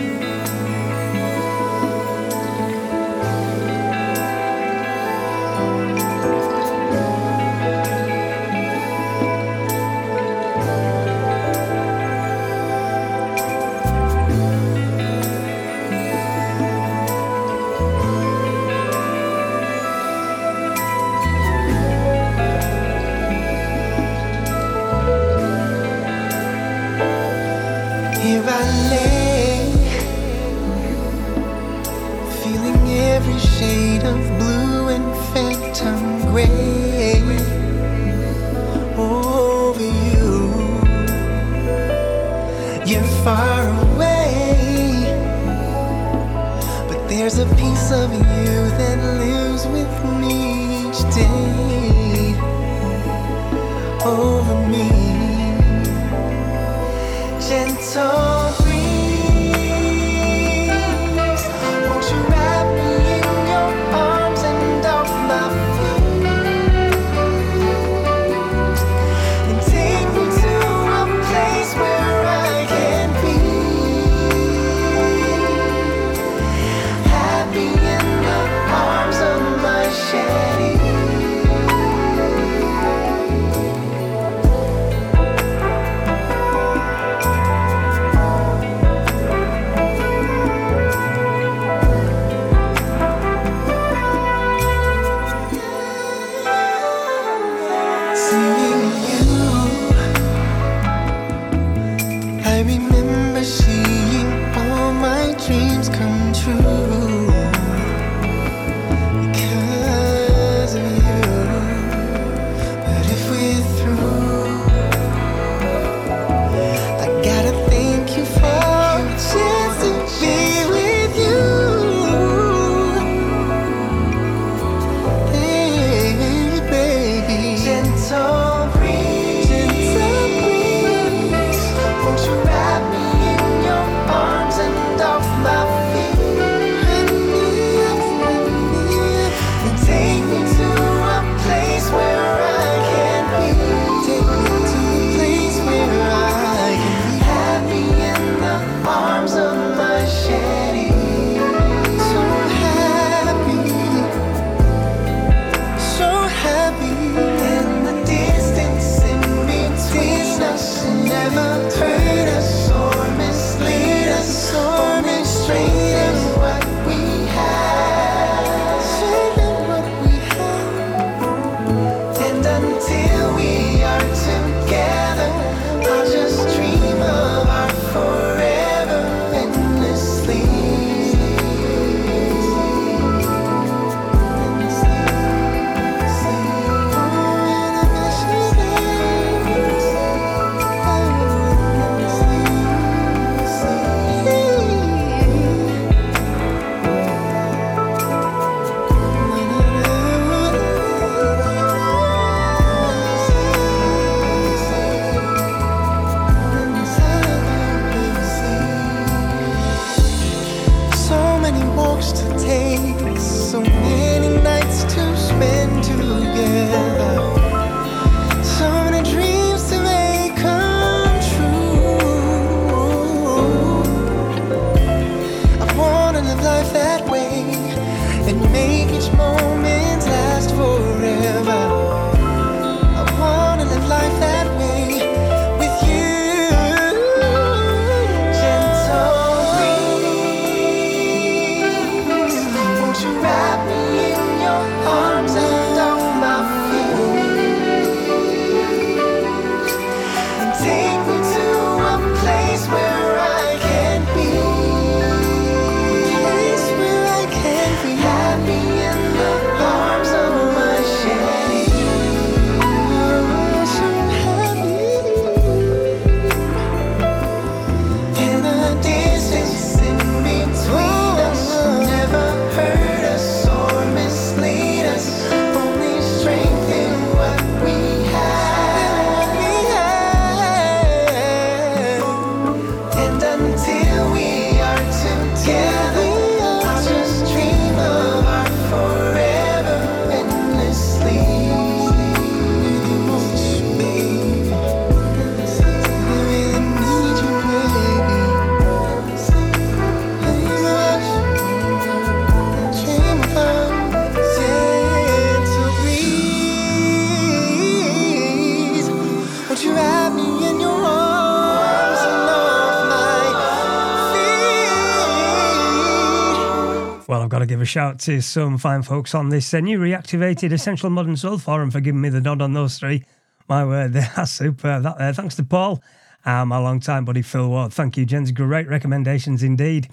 To 317.44 317.48
give 317.48 317.60
a 317.60 317.66
shout 317.66 317.98
to 318.00 318.22
some 318.22 318.56
fine 318.56 318.82
folks 318.82 319.14
on 319.14 319.28
this 319.28 319.52
uh, 319.52 319.60
new 319.60 319.78
reactivated 319.78 320.50
Essential 320.50 320.88
Modern 320.88 321.14
Soul 321.14 321.36
Forum 321.36 321.70
for 321.70 321.78
giving 321.80 322.00
me 322.00 322.08
the 322.08 322.22
nod 322.22 322.40
on 322.40 322.54
those 322.54 322.78
three. 322.78 323.04
My 323.50 323.66
word, 323.66 323.92
they 323.92 324.06
are 324.16 324.24
superb. 324.24 324.82
That, 324.84 324.98
uh, 324.98 325.12
thanks 325.12 325.34
to 325.34 325.44
Paul, 325.44 325.82
and 326.24 326.48
my 326.48 326.56
long 326.56 326.80
time 326.80 327.04
buddy 327.04 327.20
Phil 327.20 327.46
Ward. 327.46 327.74
Thank 327.74 327.98
you, 327.98 328.06
gents. 328.06 328.30
Great 328.30 328.66
recommendations 328.66 329.42
indeed. 329.42 329.90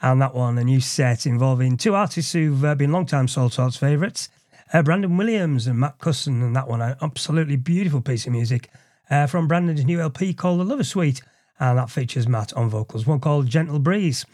And 0.00 0.22
that 0.22 0.34
one, 0.34 0.56
a 0.56 0.64
new 0.64 0.80
set 0.80 1.26
involving 1.26 1.76
two 1.76 1.94
artists 1.94 2.32
who've 2.32 2.64
uh, 2.64 2.74
been 2.74 2.92
long-time 2.92 3.26
Soulsorts 3.26 3.76
favourites, 3.76 4.30
uh, 4.72 4.82
Brandon 4.82 5.18
Williams 5.18 5.66
and 5.66 5.78
Matt 5.78 5.98
Cusson. 5.98 6.42
And 6.42 6.56
that 6.56 6.66
one, 6.66 6.80
an 6.80 6.96
absolutely 7.02 7.56
beautiful 7.56 8.00
piece 8.00 8.26
of 8.26 8.32
music 8.32 8.70
uh, 9.10 9.26
from 9.26 9.48
Brandon's 9.48 9.84
new 9.84 10.00
LP 10.00 10.32
called 10.32 10.60
The 10.60 10.64
Lover's 10.64 10.88
Suite. 10.88 11.20
And 11.60 11.76
that 11.78 11.90
features 11.90 12.26
Matt 12.26 12.54
on 12.54 12.70
vocals, 12.70 13.06
one 13.06 13.20
called 13.20 13.48
Gentle 13.48 13.80
Breeze. 13.80 14.24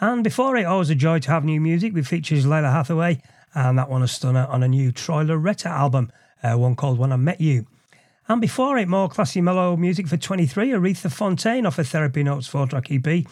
And 0.00 0.22
before 0.22 0.56
it, 0.56 0.64
always 0.64 0.90
a 0.90 0.94
joy 0.94 1.20
to 1.20 1.30
have 1.30 1.44
new 1.44 1.60
music, 1.60 1.94
which 1.94 2.06
features 2.06 2.44
Lalah 2.44 2.72
Hathaway, 2.72 3.22
and 3.54 3.78
that 3.78 3.88
one 3.88 4.02
a 4.02 4.08
stunner 4.08 4.46
on 4.46 4.62
a 4.62 4.68
new 4.68 4.92
Troy 4.92 5.24
Laureta 5.24 5.66
album, 5.66 6.12
uh, 6.42 6.54
one 6.54 6.76
called 6.76 6.98
When 6.98 7.12
I 7.12 7.16
Met 7.16 7.40
You. 7.40 7.66
And 8.28 8.40
before 8.40 8.76
it, 8.76 8.88
more 8.88 9.08
classy 9.08 9.40
mellow 9.40 9.76
music 9.76 10.08
for 10.08 10.16
23, 10.16 10.70
Aretha 10.70 11.10
Fontaine 11.10 11.64
off 11.64 11.78
a 11.78 11.84
Therapy 11.84 12.22
Notes 12.22 12.46
4 12.46 12.66
track 12.66 12.90
EP. 12.90 13.24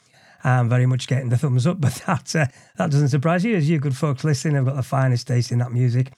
I'm 0.43 0.69
very 0.69 0.87
much 0.87 1.07
getting 1.07 1.29
the 1.29 1.37
thumbs 1.37 1.67
up, 1.67 1.81
but 1.81 1.95
that, 2.07 2.35
uh, 2.35 2.47
that 2.77 2.91
doesn't 2.91 3.09
surprise 3.09 3.45
you, 3.45 3.57
as 3.57 3.69
you 3.69 3.79
good 3.79 3.97
folks 3.97 4.25
listening 4.25 4.57
have 4.57 4.65
got 4.65 4.77
the 4.77 4.83
finest 4.83 5.27
taste 5.27 5.53
in 5.53 5.59
that 5.59 5.73
music. 5.73 6.13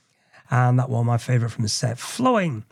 And 0.51 0.79
that 0.79 0.89
one, 0.89 1.07
my 1.07 1.19
favourite 1.19 1.53
from 1.53 1.65
the 1.65 1.69
set, 1.69 1.99
Flowing. 1.99 2.65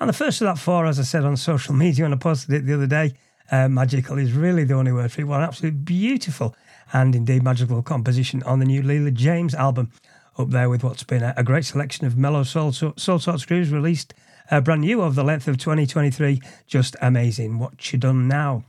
And 0.00 0.08
the 0.08 0.14
first 0.14 0.40
of 0.40 0.46
that 0.46 0.58
four, 0.58 0.86
as 0.86 0.98
I 0.98 1.02
said 1.02 1.24
on 1.24 1.36
social 1.36 1.74
media 1.84 2.04
when 2.04 2.14
I 2.14 2.16
posted 2.16 2.54
it 2.54 2.64
the 2.64 2.74
other 2.74 2.86
day, 2.86 3.12
uh, 3.50 3.68
magical 3.68 4.16
is 4.16 4.32
really 4.32 4.64
the 4.64 4.74
only 4.74 4.92
word 4.92 5.10
for 5.10 5.22
it. 5.22 5.24
Well, 5.24 5.40
an 5.40 5.44
absolutely 5.44 5.80
beautiful 5.80 6.54
and 6.92 7.14
indeed 7.14 7.42
magical 7.42 7.82
composition 7.82 8.42
on 8.44 8.58
the 8.58 8.64
new 8.64 8.82
Leela 8.82 9.12
James 9.12 9.54
album. 9.54 9.90
Up 10.38 10.50
there 10.50 10.70
with 10.70 10.84
what's 10.84 11.02
been 11.02 11.22
a, 11.22 11.42
great 11.42 11.64
selection 11.64 12.06
of 12.06 12.16
mellow 12.16 12.44
soul, 12.44 12.70
soul, 12.72 12.94
soul 12.96 13.18
sort 13.18 13.40
screws 13.40 13.70
released 13.70 14.14
uh, 14.50 14.60
brand 14.60 14.82
new 14.82 15.02
of 15.02 15.14
the 15.14 15.24
length 15.24 15.48
of 15.48 15.58
2023. 15.58 16.40
Just 16.66 16.94
amazing. 17.02 17.58
What 17.58 17.92
you 17.92 17.98
done 17.98 18.28
now? 18.28 18.64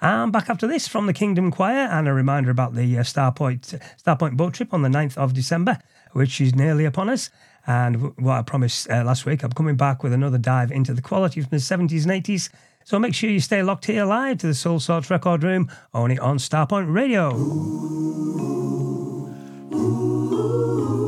And 0.00 0.32
back 0.32 0.48
after 0.48 0.66
this 0.66 0.86
from 0.86 1.06
the 1.06 1.12
Kingdom 1.12 1.50
Choir, 1.50 1.88
and 1.90 2.06
a 2.06 2.12
reminder 2.12 2.50
about 2.50 2.74
the 2.74 2.98
uh, 2.98 3.02
Starpoint 3.02 3.80
Starpoint 4.04 4.36
boat 4.36 4.54
trip 4.54 4.72
on 4.72 4.82
the 4.82 4.88
9th 4.88 5.16
of 5.16 5.34
December, 5.34 5.78
which 6.12 6.40
is 6.40 6.54
nearly 6.54 6.84
upon 6.84 7.08
us. 7.08 7.30
And 7.66 8.16
what 8.16 8.38
I 8.38 8.42
promised 8.42 8.88
uh, 8.90 9.02
last 9.04 9.26
week, 9.26 9.42
I'm 9.42 9.52
coming 9.52 9.76
back 9.76 10.02
with 10.02 10.12
another 10.12 10.38
dive 10.38 10.70
into 10.70 10.94
the 10.94 11.02
quality 11.02 11.40
from 11.40 11.50
the 11.50 11.56
70s 11.56 12.08
and 12.08 12.24
80s. 12.24 12.48
So 12.88 12.98
make 12.98 13.14
sure 13.14 13.28
you 13.28 13.38
stay 13.38 13.62
locked 13.62 13.84
here 13.84 14.06
live 14.06 14.38
to 14.38 14.46
the 14.46 14.54
Soulsorts 14.54 15.10
Record 15.10 15.42
Room, 15.42 15.70
only 15.92 16.18
on 16.18 16.38
Starpoint 16.38 16.90
Radio. 16.90 17.32
Taking 19.68 21.07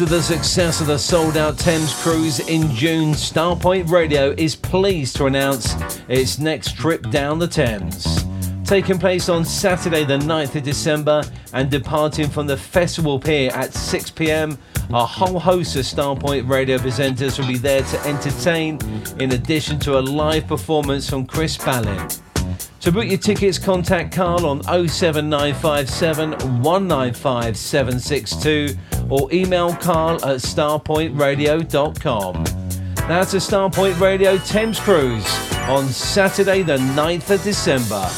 After 0.00 0.16
the 0.16 0.22
success 0.22 0.80
of 0.80 0.86
the 0.86 0.96
sold 0.96 1.36
out 1.36 1.58
Thames 1.58 1.92
cruise 2.02 2.40
in 2.48 2.70
June, 2.70 3.12
Starpoint 3.12 3.90
Radio 3.90 4.30
is 4.38 4.56
pleased 4.56 5.14
to 5.16 5.26
announce 5.26 5.74
its 6.08 6.38
next 6.38 6.74
trip 6.78 7.10
down 7.10 7.38
the 7.38 7.46
Thames. 7.46 8.24
Taking 8.64 8.98
place 8.98 9.28
on 9.28 9.44
Saturday, 9.44 10.04
the 10.04 10.16
9th 10.16 10.54
of 10.54 10.62
December, 10.62 11.22
and 11.52 11.70
departing 11.70 12.30
from 12.30 12.46
the 12.46 12.56
festival 12.56 13.20
pier 13.20 13.50
at 13.50 13.74
6 13.74 14.10
pm, 14.12 14.56
a 14.88 15.04
whole 15.04 15.38
host 15.38 15.76
of 15.76 15.84
Starpoint 15.84 16.48
radio 16.48 16.78
presenters 16.78 17.38
will 17.38 17.48
be 17.48 17.58
there 17.58 17.82
to 17.82 18.00
entertain, 18.06 18.78
in 19.20 19.32
addition 19.32 19.78
to 19.80 19.98
a 19.98 20.00
live 20.00 20.46
performance 20.46 21.10
from 21.10 21.26
Chris 21.26 21.58
Ballin. 21.58 22.08
To 22.80 22.90
book 22.90 23.04
your 23.04 23.18
tickets, 23.18 23.58
contact 23.58 24.14
Carl 24.14 24.46
on 24.46 24.62
07957 24.88 26.38
or 29.10 29.28
email 29.32 29.74
carl 29.74 30.16
at 30.24 30.38
starpointradio.com. 30.38 32.44
That's 33.08 33.32
the 33.32 33.38
Starpoint 33.38 33.98
Radio 34.00 34.38
Thames 34.38 34.78
Cruise 34.78 35.26
on 35.68 35.88
Saturday, 35.88 36.62
the 36.62 36.78
9th 36.78 37.30
of 37.30 37.42
December. 37.42 38.08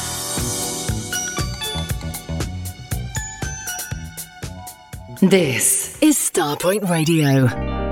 This 5.21 5.97
is 6.01 6.17
Starpoint 6.17 6.89
Radio. 6.89 7.82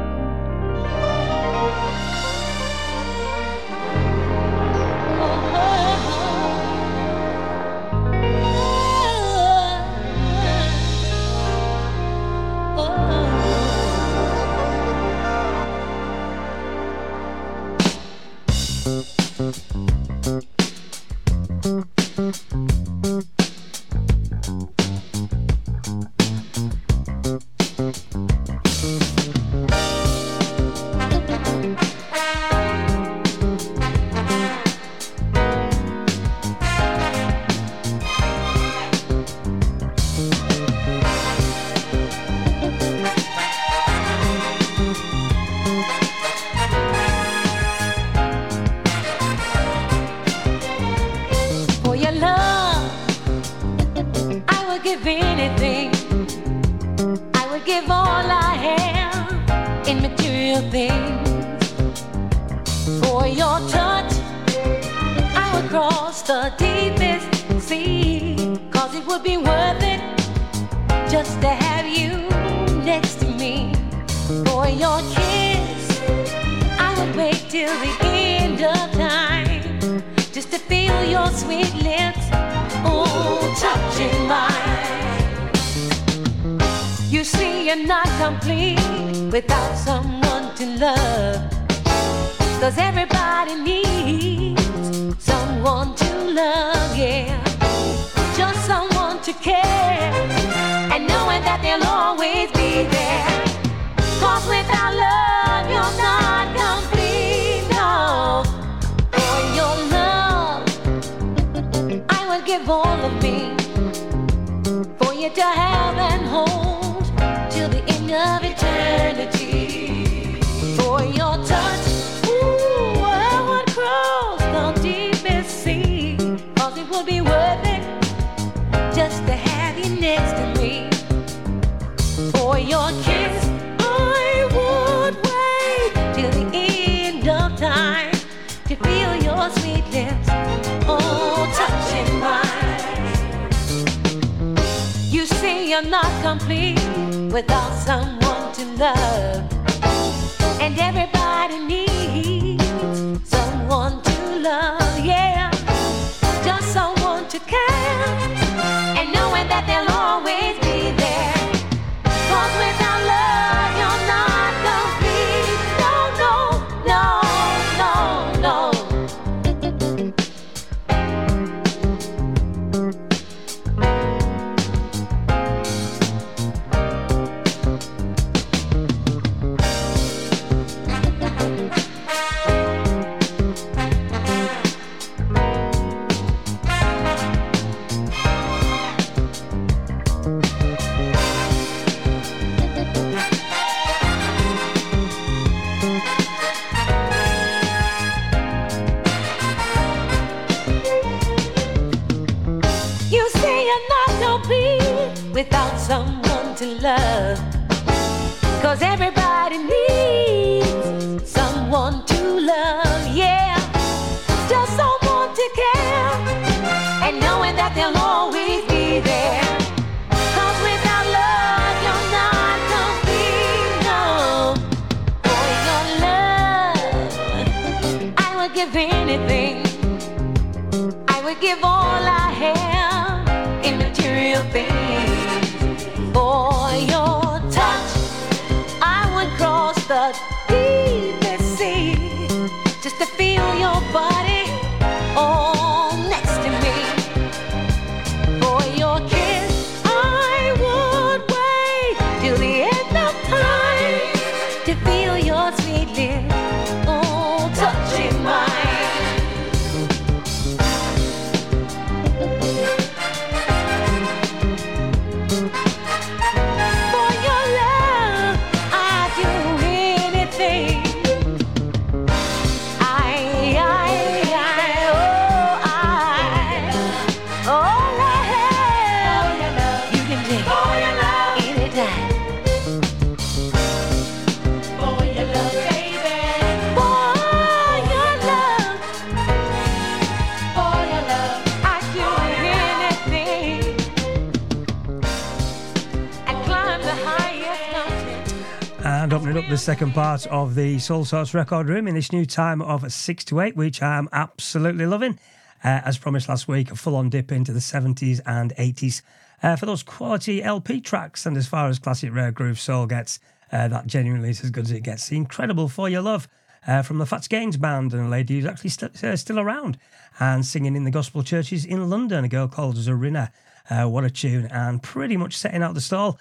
Second 299.62 299.94
part 299.94 300.26
of 300.26 300.56
the 300.56 300.78
Soulsorts 300.80 301.36
record 301.36 301.70
room 301.70 301.88
in 301.88 301.94
this 301.94 302.12
new 302.12 302.26
time 302.26 302.64
of 302.64 302.92
6 302.92 303.26
to 303.26 303.42
8, 303.42 303.56
which 303.56 303.84
I'm 303.84 304.10
absolutely 304.12 304.88
loving. 304.88 305.20
Uh, 305.64 305.82
as 305.86 306.00
promised 306.00 306.28
last 306.28 306.48
week, 306.48 306.72
a 306.72 306.76
full 306.76 306.96
on 306.96 307.12
dip 307.12 307.32
into 307.32 307.54
the 307.54 307.60
70s 307.60 308.22
and 308.26 308.56
80s 308.56 309.04
uh, 309.44 309.56
for 309.56 309.68
those 309.68 309.84
quality 309.84 310.42
LP 310.42 310.82
tracks. 310.82 311.28
And 311.28 311.38
as 311.38 311.48
far 311.48 311.70
as 311.70 311.78
classic 311.78 312.12
rare 312.12 312.32
groove 312.32 312.60
soul 312.60 312.88
gets, 312.88 313.20
uh, 313.52 313.68
that 313.68 313.86
genuinely 313.86 314.32
is 314.32 314.44
as 314.44 314.50
good 314.50 314.64
as 314.64 314.72
it 314.72 314.82
gets. 314.82 315.10
The 315.10 315.18
incredible 315.18 315.70
For 315.70 315.88
Your 315.88 316.02
Love 316.02 316.28
uh, 316.66 316.82
from 316.82 316.98
the 316.98 317.06
Fats 317.06 317.28
Gaines 317.28 317.58
band 317.58 317.94
and 317.94 318.08
a 318.08 318.10
lady 318.10 318.40
who's 318.40 318.50
actually 318.50 318.72
st- 318.72 319.04
uh, 319.04 319.16
still 319.16 319.40
around 319.40 319.78
and 320.20 320.44
singing 320.44 320.76
in 320.76 320.86
the 320.86 320.92
gospel 320.92 321.22
churches 321.22 321.66
in 321.66 321.88
London, 321.88 322.26
a 322.26 322.30
girl 322.30 322.48
called 322.48 322.78
Zorina. 322.78 323.30
Uh, 323.70 323.88
what 323.88 324.06
a 324.06 324.10
tune, 324.10 324.48
and 324.48 324.82
pretty 324.82 325.18
much 325.18 325.38
setting 325.38 325.62
out 325.62 325.76
the 325.76 325.82
stall 325.82 326.18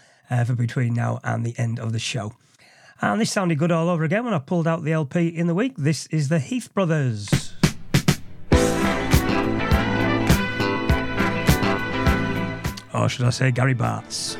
for 0.46 0.54
between 0.54 0.92
now 0.92 1.20
and 1.24 1.46
the 1.46 1.58
end 1.58 1.80
of 1.80 1.94
the 1.94 1.98
show. 1.98 2.34
And 3.02 3.20
this 3.20 3.32
sounded 3.32 3.58
good 3.58 3.72
all 3.72 3.88
over 3.88 4.04
again 4.04 4.24
when 4.24 4.34
I 4.34 4.38
pulled 4.38 4.68
out 4.68 4.84
the 4.84 4.92
LP 4.92 5.28
in 5.28 5.46
the 5.46 5.54
week. 5.54 5.74
This 5.78 6.06
is 6.08 6.28
the 6.28 6.38
Heath 6.38 6.72
Brothers. 6.74 7.54
Or 12.92 13.08
should 13.08 13.24
I 13.24 13.30
say 13.30 13.50
Gary 13.52 13.74
Bartz? 13.74 14.36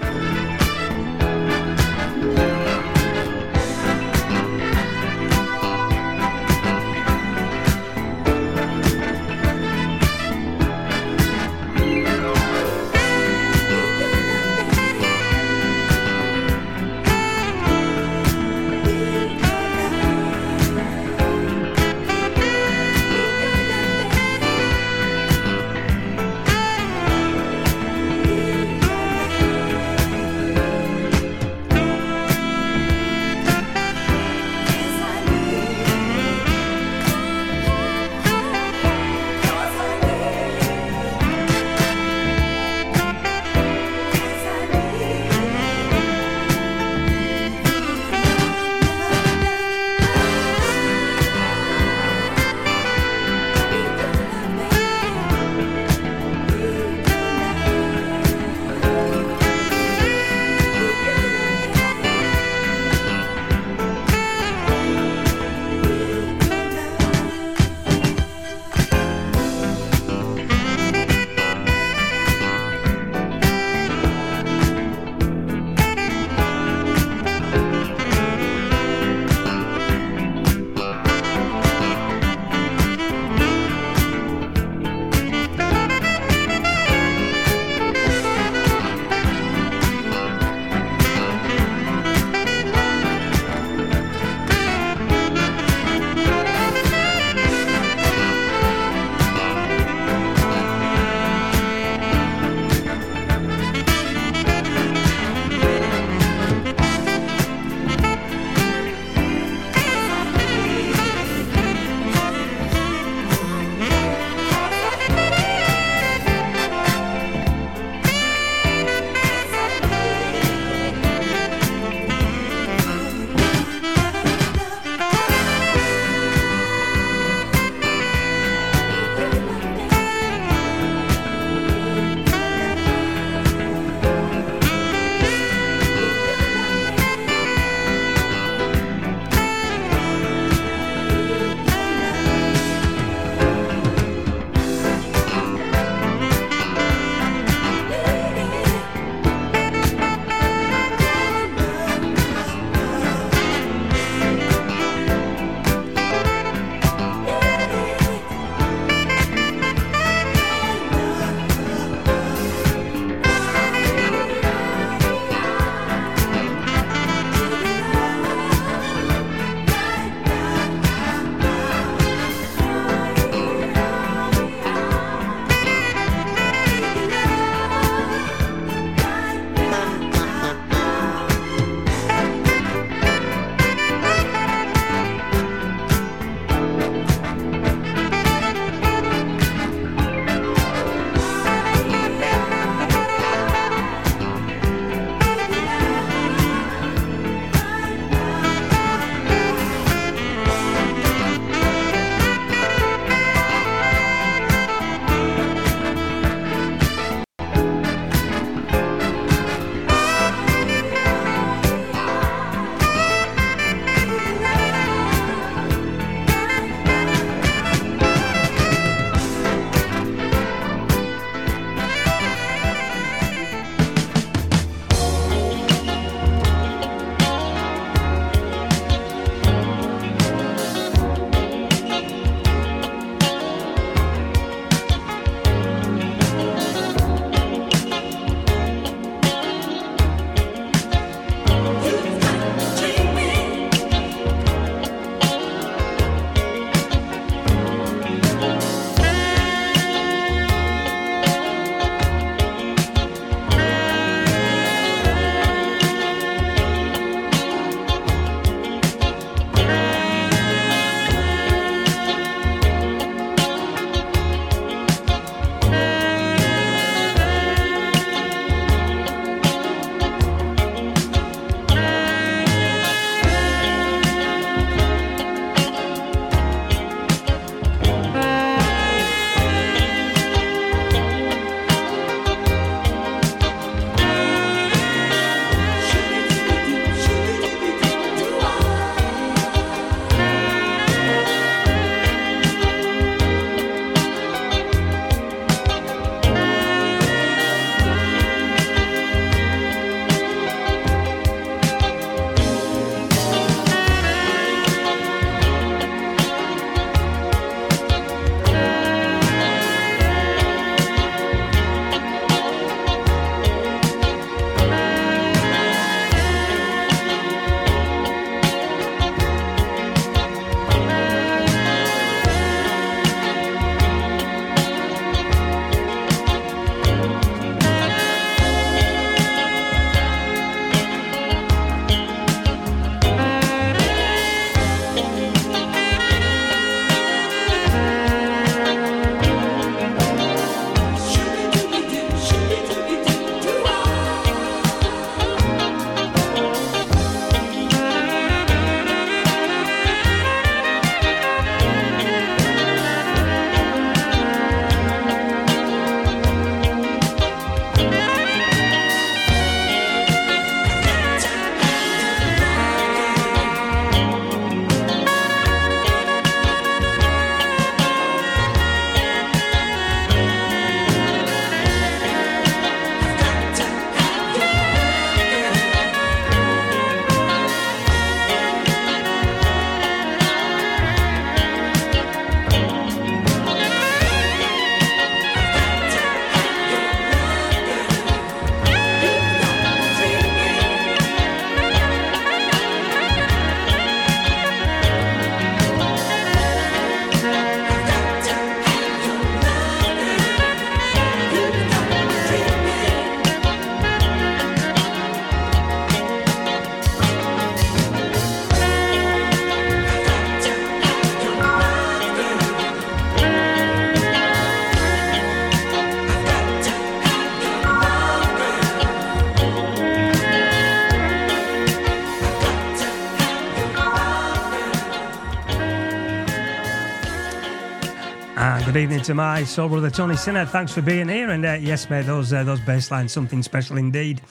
evening 428.80 429.02
to 429.02 429.12
my 429.12 429.44
soul 429.44 429.68
brother 429.68 429.90
Tony 429.90 430.16
Sinner. 430.16 430.46
Thanks 430.46 430.72
for 430.72 430.80
being 430.80 431.06
here. 431.06 431.28
And 431.28 431.44
uh, 431.44 431.58
yes, 431.60 431.90
mate, 431.90 432.06
those 432.06 432.32
uh, 432.32 432.44
those 432.44 432.60
bass 432.60 432.90
lines, 432.90 433.12
something 433.12 433.42
special 433.42 433.76
indeed. 433.76 434.22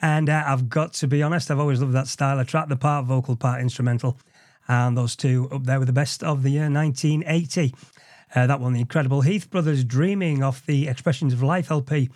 And 0.00 0.30
uh, 0.30 0.44
I've 0.46 0.70
got 0.70 0.94
to 0.94 1.06
be 1.06 1.22
honest, 1.22 1.50
I've 1.50 1.58
always 1.58 1.80
loved 1.80 1.92
that 1.92 2.06
style 2.06 2.40
of 2.40 2.46
track, 2.46 2.68
the 2.68 2.76
part 2.76 3.04
vocal, 3.04 3.36
part 3.36 3.60
instrumental. 3.60 4.18
And 4.66 4.96
those 4.96 5.14
two 5.14 5.46
up 5.52 5.64
there 5.64 5.78
with 5.78 5.88
the 5.88 5.92
best 5.92 6.22
of 6.22 6.42
the 6.42 6.48
year 6.50 6.70
1980. 6.70 7.74
Uh, 8.34 8.46
that 8.46 8.60
one, 8.60 8.72
the 8.72 8.80
incredible 8.80 9.20
Heath 9.20 9.50
Brothers 9.50 9.84
Dreaming 9.84 10.42
off 10.42 10.64
the 10.64 10.88
Expressions 10.88 11.34
of 11.34 11.42
Life 11.42 11.70
LP. 11.70 12.08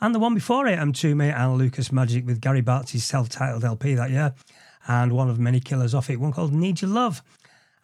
And 0.00 0.14
the 0.14 0.18
one 0.18 0.34
before 0.34 0.66
it, 0.66 0.78
Mtume 0.78 1.30
and 1.34 1.58
Lucas 1.58 1.92
Magic 1.92 2.24
with 2.24 2.40
Gary 2.40 2.62
Bartz's 2.62 3.04
self 3.04 3.28
titled 3.28 3.64
LP 3.64 3.94
that 3.94 4.10
year. 4.10 4.34
And 4.86 5.12
one 5.12 5.28
of 5.28 5.38
many 5.38 5.60
killers 5.60 5.94
off 5.94 6.08
it, 6.08 6.20
one 6.20 6.32
called 6.32 6.54
Need 6.54 6.80
Your 6.80 6.90
Love. 6.90 7.22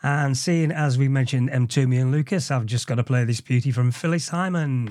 And 0.04 0.36
seeing 0.36 0.70
as 0.70 0.98
we 0.98 1.08
mentioned 1.08 1.48
Mtume 1.48 1.98
and 1.98 2.12
Lucas, 2.12 2.50
I've 2.50 2.66
just 2.66 2.86
got 2.86 2.96
to 2.96 3.02
play 3.02 3.24
this 3.24 3.40
beauty 3.40 3.70
from 3.70 3.90
Phyllis 3.90 4.28
Hyman. 4.28 4.90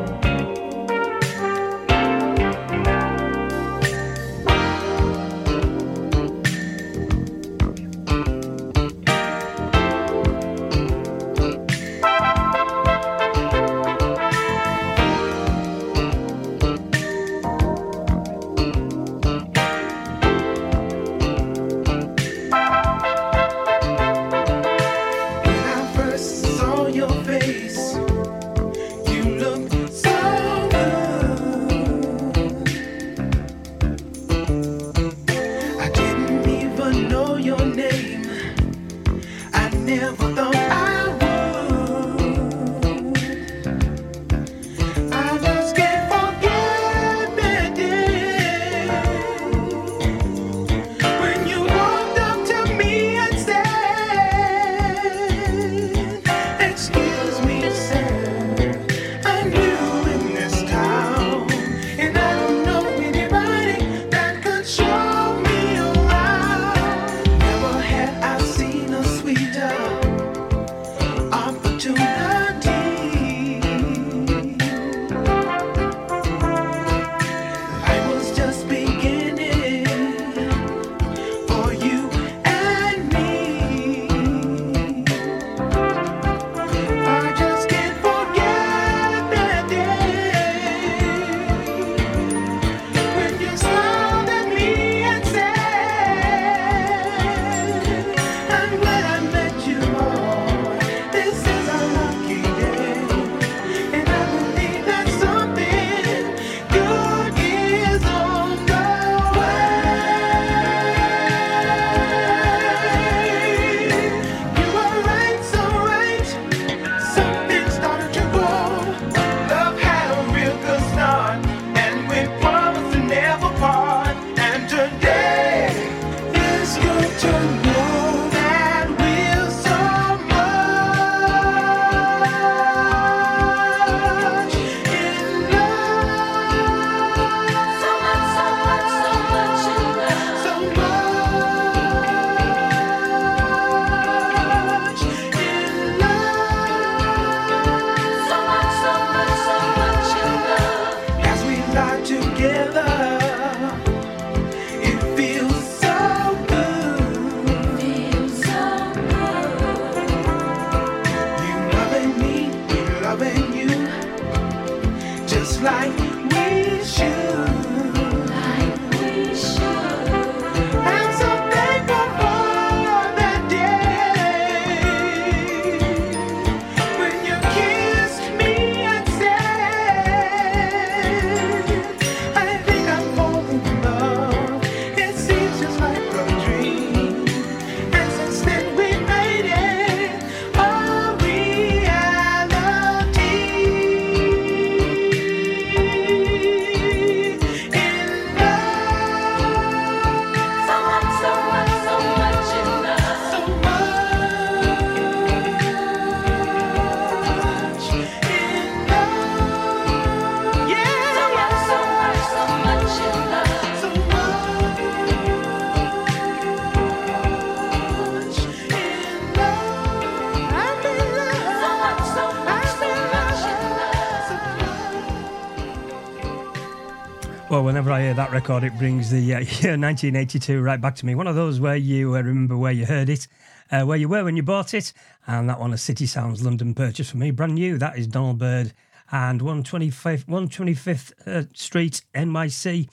record, 228.41 228.63
it 228.63 228.75
brings 228.79 229.11
the 229.11 229.35
uh, 229.35 229.39
year 229.61 229.77
1982 229.77 230.61
right 230.61 230.81
back 230.81 230.95
to 230.95 231.05
me. 231.05 231.13
One 231.13 231.27
of 231.27 231.35
those 231.35 231.59
where 231.59 231.75
you 231.75 232.15
uh, 232.15 232.23
remember 232.23 232.57
where 232.57 232.71
you 232.71 232.87
heard 232.87 233.07
it, 233.07 233.27
uh, 233.71 233.83
where 233.83 233.97
you 233.99 234.09
were 234.09 234.23
when 234.23 234.35
you 234.35 234.41
bought 234.41 234.73
it. 234.73 234.93
And 235.27 235.47
that 235.47 235.59
one, 235.59 235.73
a 235.73 235.77
City 235.77 236.07
Sounds 236.07 236.41
London 236.41 236.73
purchase 236.73 237.11
for 237.11 237.17
me, 237.17 237.29
brand 237.29 237.53
new. 237.53 237.77
That 237.77 237.99
is 237.99 238.07
Donald 238.07 238.39
Byrd 238.39 238.73
and 239.11 239.41
125th, 239.41 240.25
125th 240.25 241.27
uh, 241.27 241.43
Street, 241.53 242.01
NYC. 242.15 242.89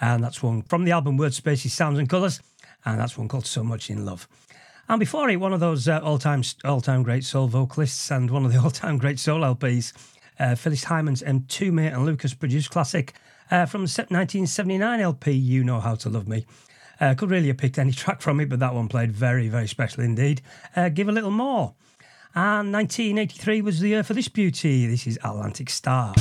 And 0.00 0.22
that's 0.22 0.44
one 0.44 0.62
from 0.62 0.84
the 0.84 0.92
album 0.92 1.16
Word 1.16 1.34
Spaces, 1.34 1.72
Sounds 1.72 1.98
and 1.98 2.08
Colours. 2.08 2.40
And 2.84 3.00
that's 3.00 3.18
one 3.18 3.26
called 3.26 3.46
So 3.46 3.64
Much 3.64 3.90
in 3.90 4.04
Love. 4.04 4.28
And 4.88 5.00
before 5.00 5.28
it, 5.28 5.40
one 5.40 5.52
of 5.52 5.58
those 5.58 5.88
uh, 5.88 5.98
all-time 6.04 6.44
all-time 6.64 7.02
great 7.02 7.24
soul 7.24 7.48
vocalists 7.48 8.12
and 8.12 8.30
one 8.30 8.44
of 8.44 8.52
the 8.52 8.60
all-time 8.62 8.98
great 8.98 9.18
soul 9.18 9.40
LPs, 9.40 9.92
uh, 10.38 10.54
Phyllis 10.54 10.84
Hyman's 10.84 11.24
Mtume 11.24 11.92
and 11.92 12.06
Lucas 12.06 12.32
produced 12.32 12.70
classic 12.70 13.14
uh, 13.50 13.66
from 13.66 13.82
the 13.82 14.06
1979 14.08 15.00
LP, 15.00 15.32
You 15.32 15.64
Know 15.64 15.80
How 15.80 15.94
to 15.96 16.08
Love 16.08 16.28
Me. 16.28 16.46
Uh, 17.00 17.14
could 17.14 17.30
really 17.30 17.48
have 17.48 17.58
picked 17.58 17.78
any 17.78 17.92
track 18.02 18.22
from 18.22 18.40
it, 18.40 18.48
but 18.48 18.60
that 18.60 18.74
one 18.74 18.88
played 18.88 19.12
very, 19.12 19.48
very 19.48 19.68
special 19.68 20.02
indeed. 20.02 20.42
Uh, 20.76 20.88
give 20.88 21.08
a 21.08 21.12
little 21.12 21.30
more. 21.30 21.74
And 22.34 22.72
1983 22.72 23.62
was 23.62 23.80
the 23.80 23.88
year 23.88 24.02
for 24.02 24.14
this 24.14 24.28
beauty. 24.28 24.86
This 24.86 25.06
is 25.06 25.18
Atlantic 25.22 25.70
Starr. 25.70 26.14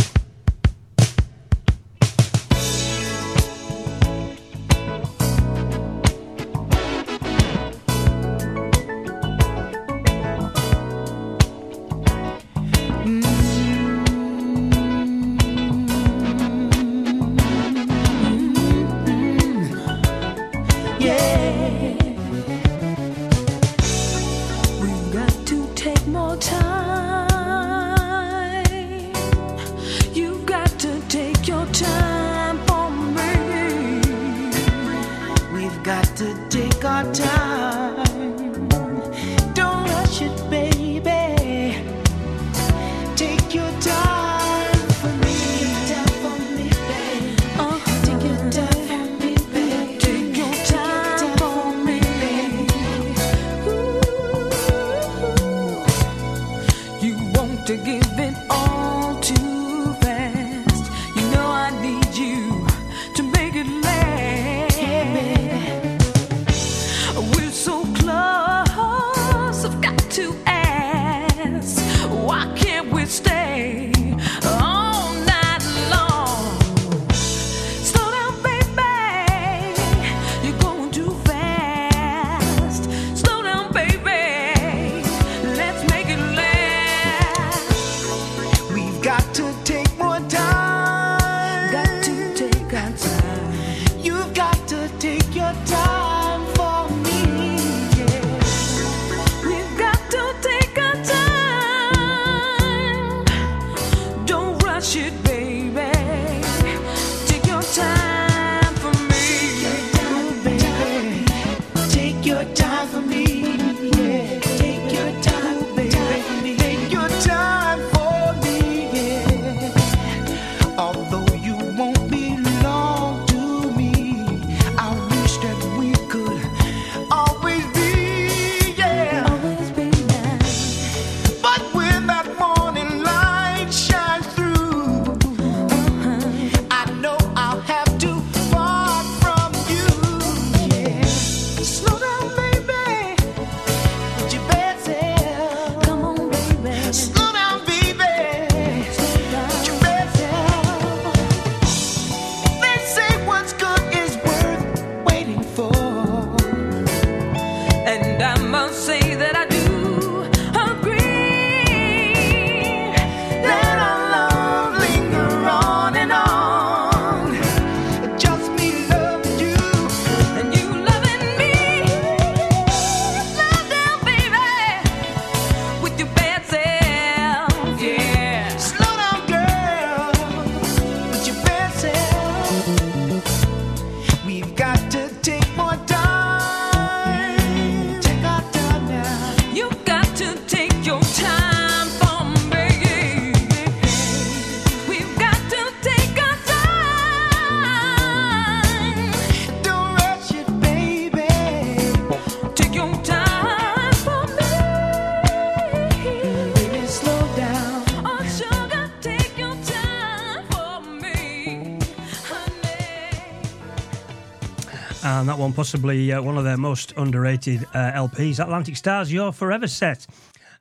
And 215.23 215.29
that 215.29 215.39
one, 215.39 215.53
possibly 215.53 216.11
uh, 216.11 216.21
one 216.21 216.37
of 216.37 216.43
their 216.43 216.57
most 216.57 216.91
underrated 216.97 217.63
uh, 217.73 217.93
LPs, 217.93 218.43
Atlantic 218.43 218.75
Starr's, 218.75 219.09
Your 219.09 219.31
Forever 219.31 219.69
Set. 219.69 220.05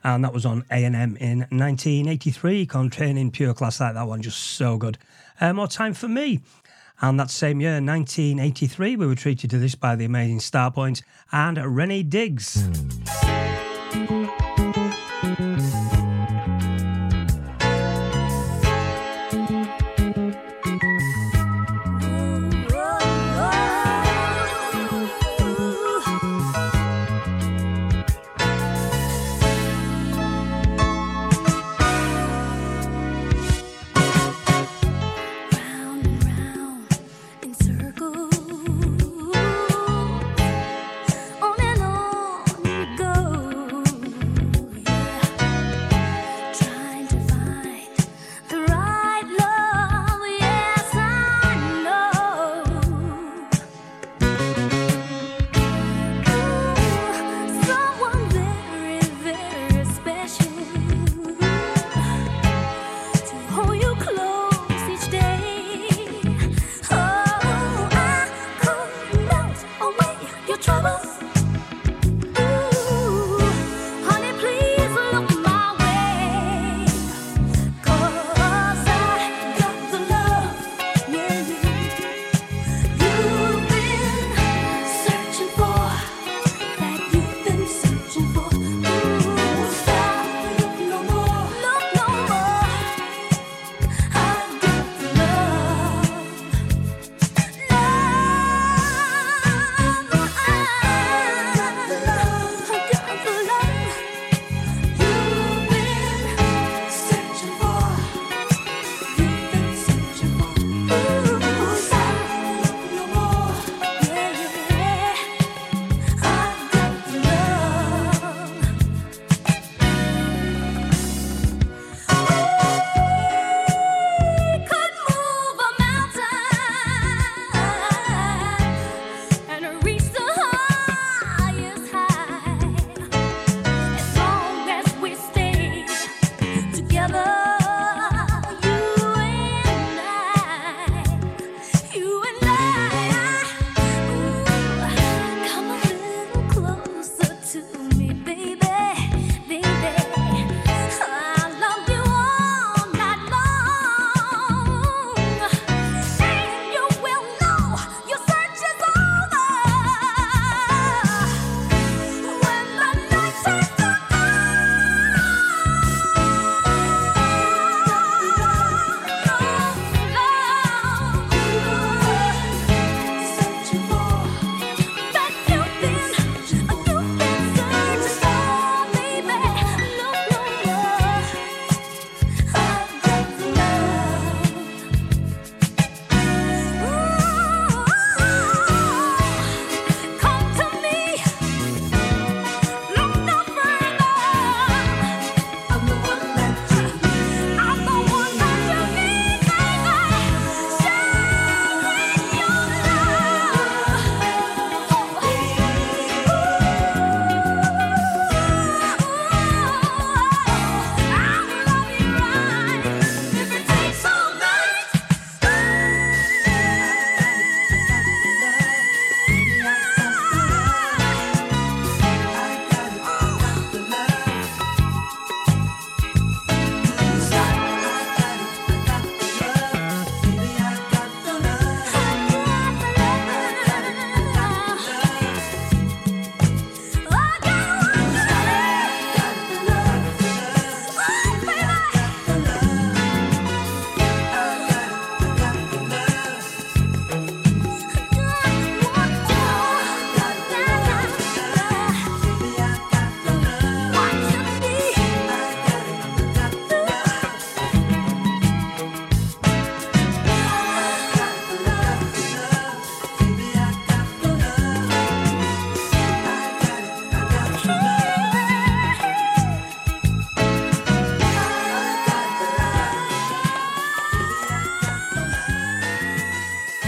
And 0.05 0.23
that 0.23 0.33
was 0.33 0.47
on 0.47 0.65
A&M 0.71 0.95
in 1.17 1.41
1983, 1.51 2.67
containing 2.67 3.33
pure 3.33 3.55
class 3.55 3.81
like 3.81 3.95
that 3.95 4.07
one, 4.07 4.23
just 4.23 4.39
so 4.39 4.77
good. 4.77 4.99
Uh, 5.41 5.53
more 5.53 5.67
time 5.67 5.95
for 5.95 6.07
me. 6.07 6.43
And 7.01 7.19
that 7.19 7.33
same 7.33 7.61
year, 7.61 7.81
1983, 7.81 8.95
we 8.95 9.05
were 9.05 9.17
treated 9.17 9.51
to 9.51 9.59
this 9.59 9.75
by 9.75 9.97
the 9.97 10.05
amazing 10.05 10.39
Starpoint 10.39 11.03
and 11.33 11.59
Renee 11.59 12.05
Diggs. 12.05 12.92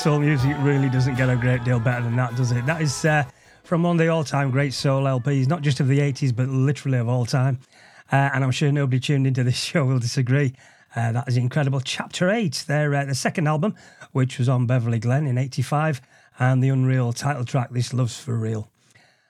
Soul 0.00 0.18
music 0.18 0.56
really 0.60 0.88
doesn't 0.88 1.16
get 1.16 1.28
a 1.28 1.36
great 1.36 1.62
deal 1.62 1.78
better 1.78 2.02
than 2.02 2.16
that, 2.16 2.34
does 2.34 2.52
it? 2.52 2.64
That 2.64 2.80
is 2.80 3.04
uh, 3.04 3.22
from 3.64 3.82
one 3.82 3.96
of 3.96 3.98
the 3.98 4.08
all-time 4.08 4.50
great 4.50 4.72
soul 4.72 5.02
LPs, 5.02 5.46
not 5.46 5.60
just 5.60 5.78
of 5.78 5.88
the 5.88 5.98
80s, 5.98 6.34
but 6.34 6.48
literally 6.48 6.96
of 6.96 7.06
all 7.06 7.26
time. 7.26 7.58
Uh, 8.10 8.30
and 8.32 8.42
I'm 8.42 8.50
sure 8.50 8.72
nobody 8.72 8.98
tuned 8.98 9.26
into 9.26 9.44
this 9.44 9.58
show 9.62 9.84
will 9.84 9.98
disagree. 9.98 10.54
Uh, 10.96 11.12
that 11.12 11.28
is 11.28 11.36
incredible. 11.36 11.80
Chapter 11.80 12.30
8, 12.30 12.64
their, 12.66 12.94
uh, 12.94 13.04
the 13.04 13.14
second 13.14 13.46
album, 13.46 13.74
which 14.12 14.38
was 14.38 14.48
on 14.48 14.66
Beverly 14.66 14.98
Glen 14.98 15.26
in 15.26 15.36
85, 15.36 16.00
and 16.38 16.64
the 16.64 16.70
Unreal 16.70 17.12
title 17.12 17.44
track, 17.44 17.68
This 17.70 17.92
Love's 17.92 18.18
For 18.18 18.34
Real. 18.34 18.70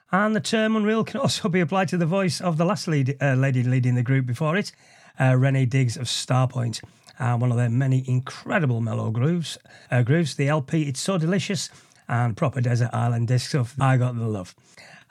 And 0.09 0.33
the 0.33 0.39
term 0.39 0.77
unreal 0.77 1.03
can 1.03 1.19
also 1.21 1.49
be 1.49 1.59
applied 1.59 1.89
to 1.89 1.97
the 1.97 2.05
voice 2.05 2.39
of 2.39 2.55
the 2.55 2.63
last 2.63 2.87
lead, 2.87 3.17
uh, 3.21 3.33
lady 3.33 3.61
leading 3.63 3.95
the 3.95 4.03
group 4.03 4.25
before 4.25 4.55
it, 4.55 4.71
uh, 5.19 5.35
Renee 5.37 5.65
Diggs 5.65 5.97
of 5.97 6.05
Starpoint. 6.07 6.81
One 7.21 7.51
of 7.51 7.57
their 7.57 7.69
many 7.69 8.03
incredible 8.07 8.81
mellow 8.81 9.11
grooves. 9.11 9.57
Uh, 9.91 10.01
grooves. 10.01 10.35
The 10.35 10.47
LP, 10.47 10.83
It's 10.83 10.99
So 10.99 11.17
Delicious, 11.17 11.69
and 12.07 12.35
proper 12.35 12.61
Desert 12.61 12.89
Island 12.93 13.27
discs 13.27 13.53
of 13.53 13.75
I 13.79 13.97
Got 13.97 14.17
the 14.17 14.27
Love. 14.27 14.55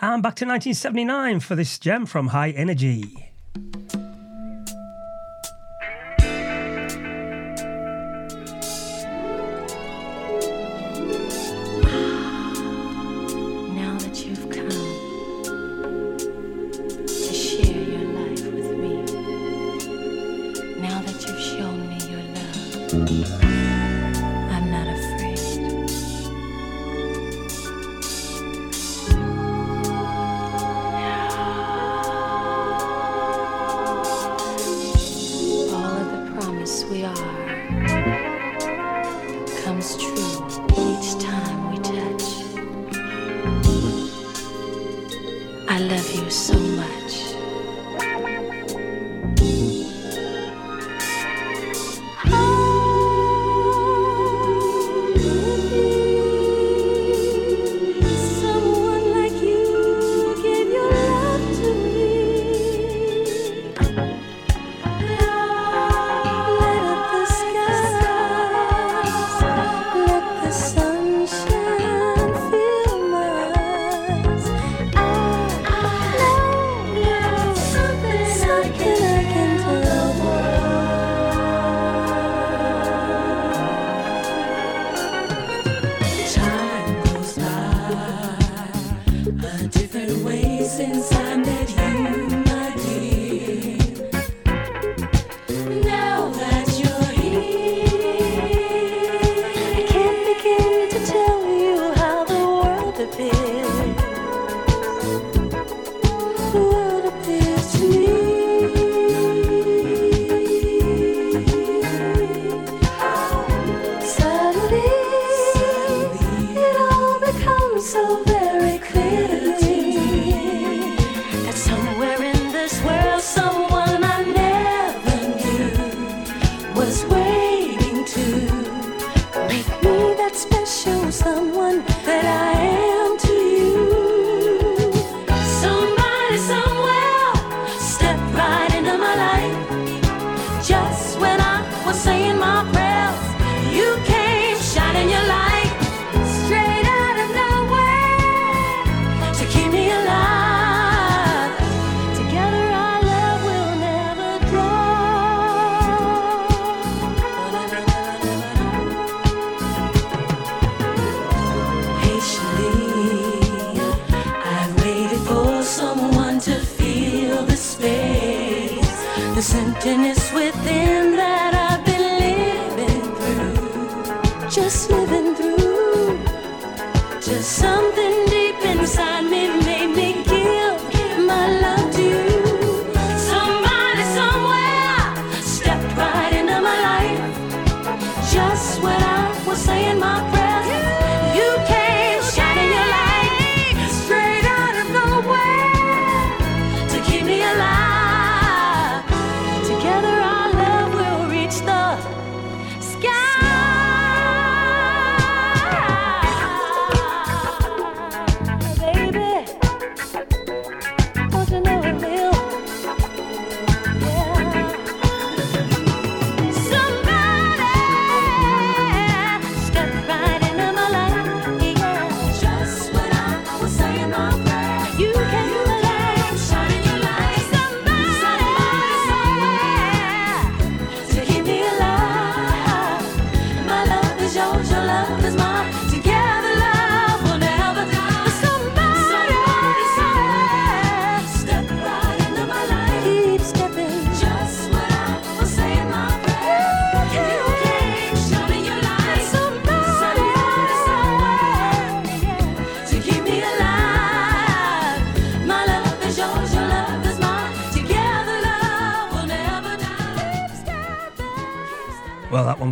And 0.01 0.23
back 0.23 0.35
to 0.37 0.47
1979 0.47 1.41
for 1.41 1.55
this 1.55 1.79
gem 1.79 2.07
from 2.07 2.29
High 2.29 2.51
Energy. 2.51 3.31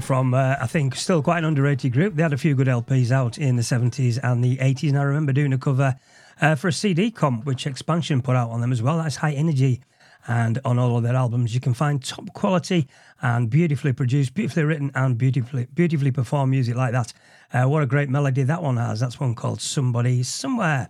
from, 0.08 0.32
uh, 0.32 0.56
I 0.58 0.66
think, 0.66 0.96
still 0.96 1.22
quite 1.22 1.40
an 1.40 1.44
underrated 1.44 1.92
group. 1.92 2.14
They 2.14 2.22
had 2.22 2.32
a 2.32 2.38
few 2.38 2.54
good 2.54 2.66
LPs 2.66 3.10
out 3.10 3.36
in 3.36 3.56
the 3.56 3.62
70s 3.62 4.18
and 4.22 4.42
the 4.42 4.56
80s, 4.56 4.88
and 4.88 4.98
I 4.98 5.02
remember 5.02 5.34
doing 5.34 5.52
a 5.52 5.58
cover 5.58 5.96
uh, 6.40 6.54
for 6.54 6.68
a 6.68 6.72
CD 6.72 7.10
comp, 7.10 7.44
which 7.44 7.66
Expansion 7.66 8.22
put 8.22 8.34
out 8.34 8.48
on 8.48 8.62
them 8.62 8.72
as 8.72 8.80
well. 8.80 8.96
That's 8.96 9.16
High 9.16 9.32
Energy. 9.32 9.82
And 10.26 10.60
on 10.64 10.78
all 10.78 10.96
of 10.96 11.02
their 11.02 11.14
albums, 11.14 11.52
you 11.52 11.60
can 11.60 11.74
find 11.74 12.02
top 12.02 12.32
quality 12.32 12.88
and 13.20 13.50
beautifully 13.50 13.92
produced, 13.92 14.32
beautifully 14.32 14.64
written, 14.64 14.90
and 14.94 15.18
beautifully 15.18 15.66
beautifully 15.74 16.10
performed 16.10 16.52
music 16.52 16.74
like 16.74 16.92
that. 16.92 17.12
Uh, 17.52 17.68
what 17.68 17.82
a 17.82 17.86
great 17.86 18.08
melody 18.08 18.44
that 18.44 18.62
one 18.62 18.78
has. 18.78 19.00
That's 19.00 19.20
one 19.20 19.34
called 19.34 19.60
Somebody 19.60 20.22
Somewhere. 20.22 20.88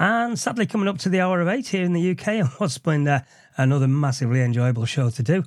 And 0.00 0.36
sadly, 0.36 0.66
coming 0.66 0.88
up 0.88 0.98
to 0.98 1.08
the 1.08 1.20
hour 1.20 1.40
of 1.40 1.46
eight 1.46 1.68
here 1.68 1.84
in 1.84 1.92
the 1.92 2.10
UK, 2.10 2.26
and 2.42 2.48
what's 2.58 2.78
been 2.78 3.06
uh, 3.06 3.22
another 3.56 3.86
massively 3.86 4.40
enjoyable 4.40 4.84
show 4.84 5.10
to 5.10 5.22
do. 5.22 5.44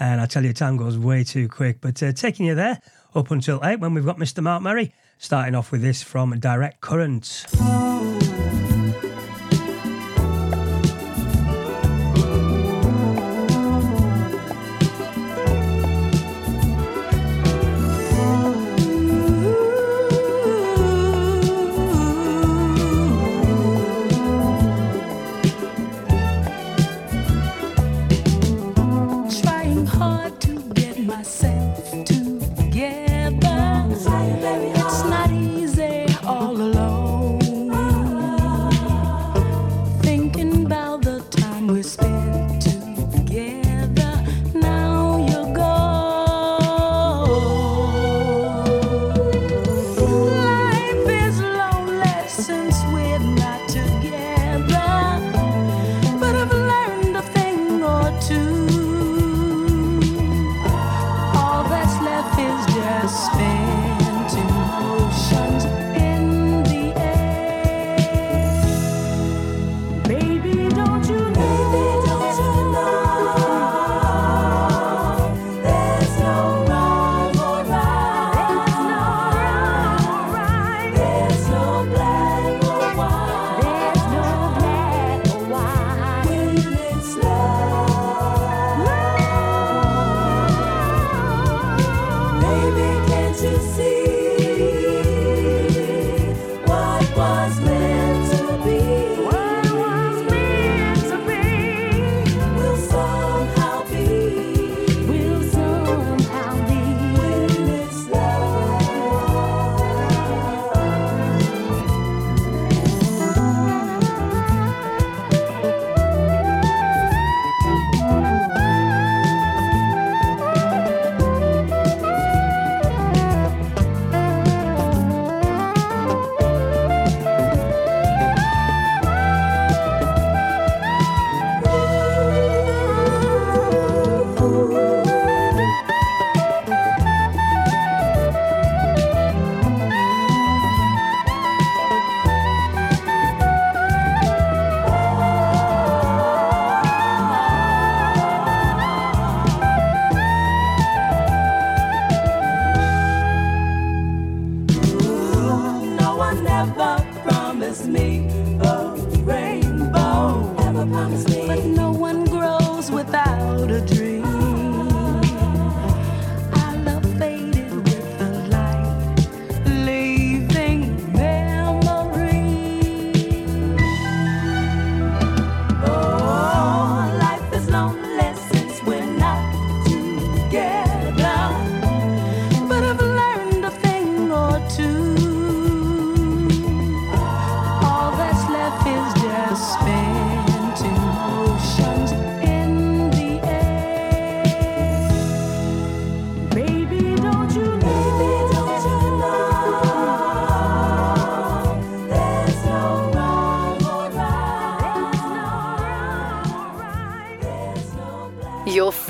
And 0.00 0.20
I 0.20 0.26
tell 0.26 0.44
you, 0.44 0.52
time 0.52 0.76
goes 0.76 0.98
way 0.98 1.24
too 1.24 1.48
quick. 1.48 1.80
But 1.80 2.02
uh, 2.02 2.12
taking 2.12 2.46
you 2.46 2.54
there 2.54 2.80
up 3.14 3.30
until 3.30 3.60
eight 3.64 3.80
when 3.80 3.94
we've 3.94 4.06
got 4.06 4.18
Mr. 4.18 4.42
Mark 4.42 4.62
Murray 4.62 4.92
starting 5.18 5.54
off 5.54 5.72
with 5.72 5.82
this 5.82 6.02
from 6.02 6.38
Direct 6.38 6.80
Current. 6.80 7.44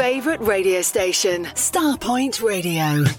Favourite 0.09 0.41
radio 0.41 0.81
station, 0.81 1.45
Starpoint 1.55 2.41
Radio. 2.41 3.18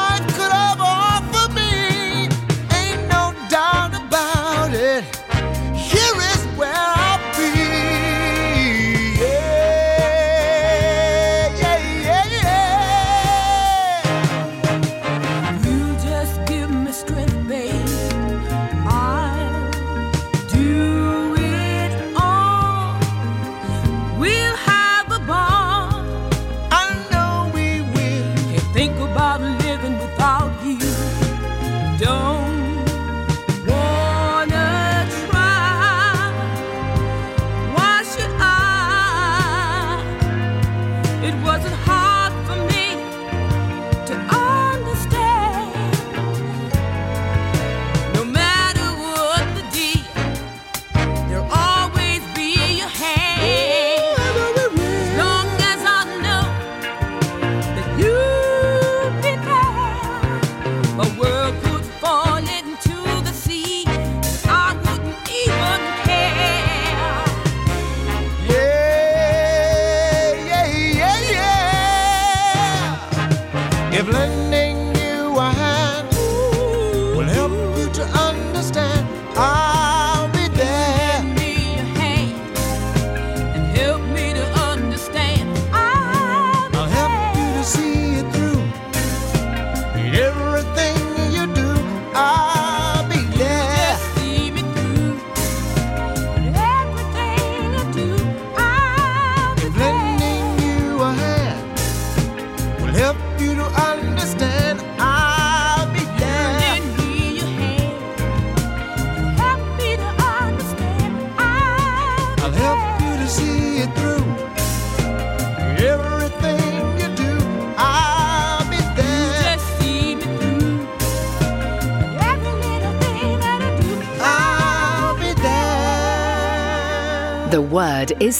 Than 0.00 0.29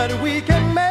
but 0.00 0.18
we 0.22 0.40
can 0.40 0.72
make 0.72 0.89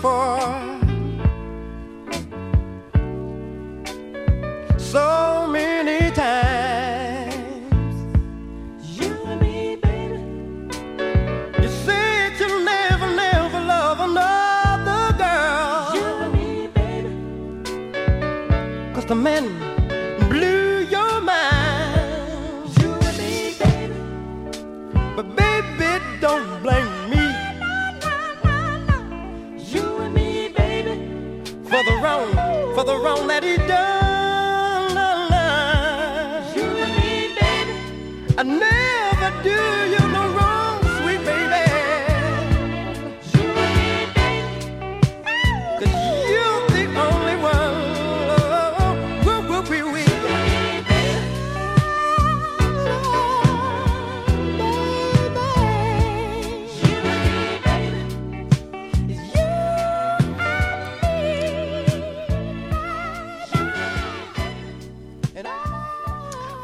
before. 0.00 0.67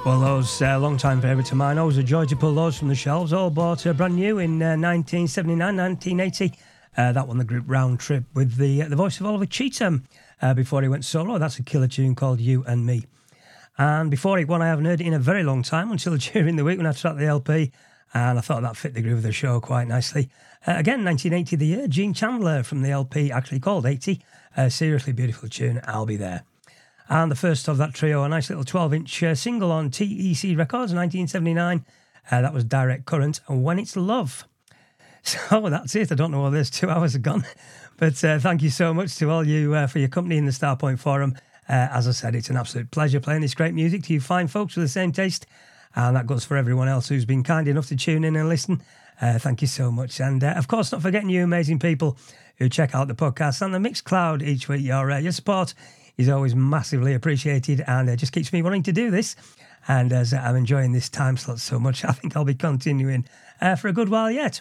Well, 0.04 0.20
those 0.20 0.60
uh, 0.60 0.78
long-time 0.78 1.22
favourites 1.22 1.50
of 1.50 1.56
mine, 1.56 1.78
always 1.78 1.96
a 1.96 2.02
joy 2.02 2.26
to 2.26 2.36
pull 2.36 2.54
those 2.54 2.78
from 2.78 2.88
the 2.88 2.94
shelves. 2.94 3.32
All 3.32 3.48
bought 3.48 3.86
uh, 3.86 3.94
brand 3.94 4.16
new 4.16 4.38
in 4.38 4.60
uh, 4.60 4.76
1979, 4.76 5.58
1980. 5.74 6.52
Uh, 6.94 7.12
that 7.12 7.26
one, 7.26 7.38
the 7.38 7.44
group 7.44 7.64
Round 7.66 7.98
Trip, 7.98 8.24
with 8.34 8.56
the 8.56 8.82
uh, 8.82 8.88
the 8.90 8.96
voice 8.96 9.18
of 9.18 9.24
Oliver 9.24 9.46
Cheatham 9.46 10.04
uh, 10.42 10.52
before 10.52 10.82
he 10.82 10.88
went 10.88 11.06
solo. 11.06 11.38
That's 11.38 11.58
a 11.58 11.62
killer 11.62 11.88
tune 11.88 12.14
called 12.14 12.38
You 12.38 12.64
and 12.64 12.84
Me. 12.84 13.06
And 13.78 14.10
before 14.10 14.38
it, 14.38 14.46
one 14.46 14.60
I 14.60 14.66
haven't 14.66 14.84
heard 14.84 15.00
in 15.00 15.14
a 15.14 15.18
very 15.18 15.42
long 15.42 15.62
time 15.62 15.90
until 15.90 16.18
during 16.18 16.56
the 16.56 16.64
week 16.64 16.76
when 16.76 16.86
I 16.86 16.92
tracked 16.92 17.18
the 17.18 17.24
LP, 17.24 17.72
and 18.12 18.38
I 18.38 18.42
thought 18.42 18.60
that 18.60 18.76
fit 18.76 18.92
the 18.92 19.00
groove 19.00 19.18
of 19.18 19.22
the 19.22 19.32
show 19.32 19.58
quite 19.58 19.88
nicely. 19.88 20.28
Again, 20.66 21.02
1980, 21.02 21.56
the 21.56 21.66
year, 21.66 21.88
Gene 21.88 22.12
Chandler 22.12 22.62
from 22.62 22.82
the 22.82 22.90
LP, 22.90 23.32
actually 23.32 23.60
called 23.60 23.86
80. 23.86 24.20
Uh, 24.54 24.68
seriously 24.68 25.14
beautiful 25.14 25.48
tune, 25.48 25.80
I'll 25.84 26.04
Be 26.04 26.16
There. 26.16 26.44
And 27.08 27.30
the 27.30 27.36
first 27.36 27.68
of 27.68 27.76
that 27.78 27.94
trio, 27.94 28.24
a 28.24 28.28
nice 28.28 28.48
little 28.48 28.64
12 28.64 28.94
inch 28.94 29.22
uh, 29.22 29.34
single 29.34 29.70
on 29.70 29.90
TEC 29.90 30.56
Records, 30.56 30.94
1979. 30.94 31.84
Uh, 32.30 32.40
that 32.40 32.54
was 32.54 32.64
Direct 32.64 33.04
Current, 33.04 33.40
and 33.48 33.62
When 33.62 33.78
It's 33.78 33.96
Love. 33.96 34.46
So 35.26 35.70
that's 35.70 35.96
it. 35.96 36.12
I 36.12 36.16
don't 36.16 36.32
know 36.32 36.42
where 36.42 36.50
those 36.50 36.68
two 36.68 36.90
hours 36.90 37.14
have 37.14 37.22
gone. 37.22 37.46
But 37.96 38.22
uh, 38.24 38.40
thank 38.40 38.60
you 38.60 38.70
so 38.70 38.92
much 38.92 39.16
to 39.16 39.30
all 39.30 39.46
you 39.46 39.74
uh, 39.74 39.86
for 39.86 40.00
your 40.00 40.08
company 40.08 40.36
in 40.36 40.46
the 40.46 40.50
Starpoint 40.50 40.98
Forum. 40.98 41.36
Uh, 41.68 41.88
as 41.92 42.08
I 42.08 42.10
said, 42.10 42.34
it's 42.34 42.50
an 42.50 42.56
absolute 42.56 42.90
pleasure 42.90 43.20
playing 43.20 43.42
this 43.42 43.54
great 43.54 43.72
music 43.72 44.02
to 44.02 44.12
you 44.12 44.20
fine 44.20 44.48
folks 44.48 44.74
with 44.74 44.84
the 44.84 44.88
same 44.88 45.12
taste. 45.12 45.46
And 45.94 46.16
that 46.16 46.26
goes 46.26 46.44
for 46.44 46.56
everyone 46.56 46.88
else 46.88 47.08
who's 47.08 47.24
been 47.24 47.44
kind 47.44 47.68
enough 47.68 47.86
to 47.86 47.96
tune 47.96 48.24
in 48.24 48.34
and 48.34 48.48
listen. 48.48 48.82
Uh, 49.20 49.38
thank 49.38 49.62
you 49.62 49.68
so 49.68 49.92
much. 49.92 50.20
And 50.20 50.42
of 50.42 50.66
course, 50.66 50.90
not 50.90 51.02
forgetting 51.02 51.30
you 51.30 51.44
amazing 51.44 51.78
people 51.78 52.18
who 52.56 52.68
check 52.68 52.94
out 52.94 53.06
the 53.06 53.14
podcast 53.14 53.62
and 53.62 53.72
the 53.72 53.78
Mixcloud 53.78 54.42
each 54.42 54.68
week. 54.68 54.82
Your, 54.82 55.08
your 55.18 55.32
support 55.32 55.72
is 56.16 56.28
always 56.28 56.54
massively 56.54 57.14
appreciated 57.14 57.82
and 57.86 58.08
it 58.08 58.16
just 58.16 58.32
keeps 58.32 58.52
me 58.52 58.62
wanting 58.62 58.82
to 58.84 58.92
do 58.92 59.10
this. 59.10 59.36
And 59.88 60.12
as 60.12 60.32
I'm 60.32 60.56
enjoying 60.56 60.92
this 60.92 61.08
time 61.08 61.36
slot 61.36 61.60
so 61.60 61.78
much, 61.78 62.04
I 62.04 62.12
think 62.12 62.36
I'll 62.36 62.44
be 62.44 62.54
continuing 62.54 63.26
uh, 63.60 63.76
for 63.76 63.88
a 63.88 63.92
good 63.92 64.08
while 64.08 64.30
yet. 64.30 64.60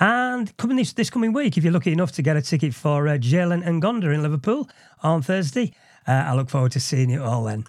And 0.00 0.56
coming 0.56 0.76
this, 0.76 0.92
this 0.92 1.10
coming 1.10 1.32
week, 1.32 1.58
if 1.58 1.64
you're 1.64 1.72
lucky 1.72 1.92
enough 1.92 2.12
to 2.12 2.22
get 2.22 2.36
a 2.36 2.42
ticket 2.42 2.72
for 2.72 3.08
uh, 3.08 3.18
Jalen 3.18 3.64
N'Gonda 3.64 4.14
in 4.14 4.22
Liverpool 4.22 4.68
on 5.02 5.22
Thursday, 5.22 5.72
uh, 6.06 6.12
I 6.26 6.34
look 6.34 6.50
forward 6.50 6.72
to 6.72 6.80
seeing 6.80 7.10
you 7.10 7.22
all 7.22 7.44
then. 7.44 7.64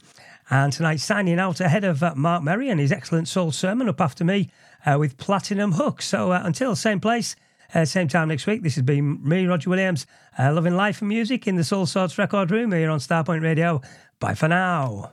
And 0.52 0.72
tonight, 0.72 1.00
signing 1.00 1.40
out 1.40 1.60
ahead 1.60 1.84
of 1.84 2.02
uh, 2.02 2.14
Mark 2.16 2.44
Merry 2.44 2.70
and 2.70 2.80
his 2.80 2.92
excellent 2.92 3.28
soul 3.28 3.52
sermon 3.52 3.90
up 3.90 4.02
after 4.02 4.24
me 4.24 4.50
uh, 4.86 4.98
with 5.00 5.18
Platinum 5.18 5.74
Hook. 5.74 6.02
So 6.02 6.32
uh, 6.32 6.42
until 6.44 6.76
same 6.76 7.00
place, 7.00 7.36
uh, 7.74 7.86
same 7.86 8.08
time 8.08 8.28
next 8.30 8.48
week, 8.48 8.64
this 8.64 8.76
has 8.76 8.84
been 8.84 9.20
me, 9.28 9.46
Roger 9.46 9.70
Williams, 9.70 10.06
uh, 10.38 10.52
loving 10.54 10.76
life 10.76 11.02
and 11.02 11.10
music 11.10 11.48
in 11.48 11.56
the 11.56 11.64
Soulsorts 11.64 12.18
record 12.18 12.52
room 12.52 12.72
here 12.72 12.90
on 12.90 13.00
Starpoint 13.00 13.42
Radio. 13.42 13.82
Bye 14.20 14.36
for 14.36 14.48
now. 14.48 15.12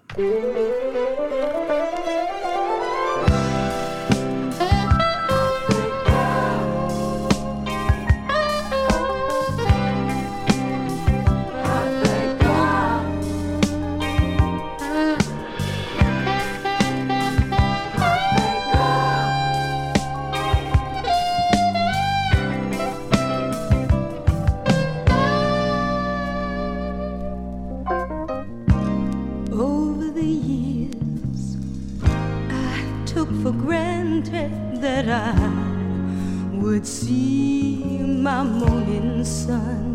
that 35.06 35.36
I 35.36 36.56
would 36.56 36.84
see 36.84 37.98
my 38.00 38.42
morning 38.42 39.24
sun. 39.24 39.94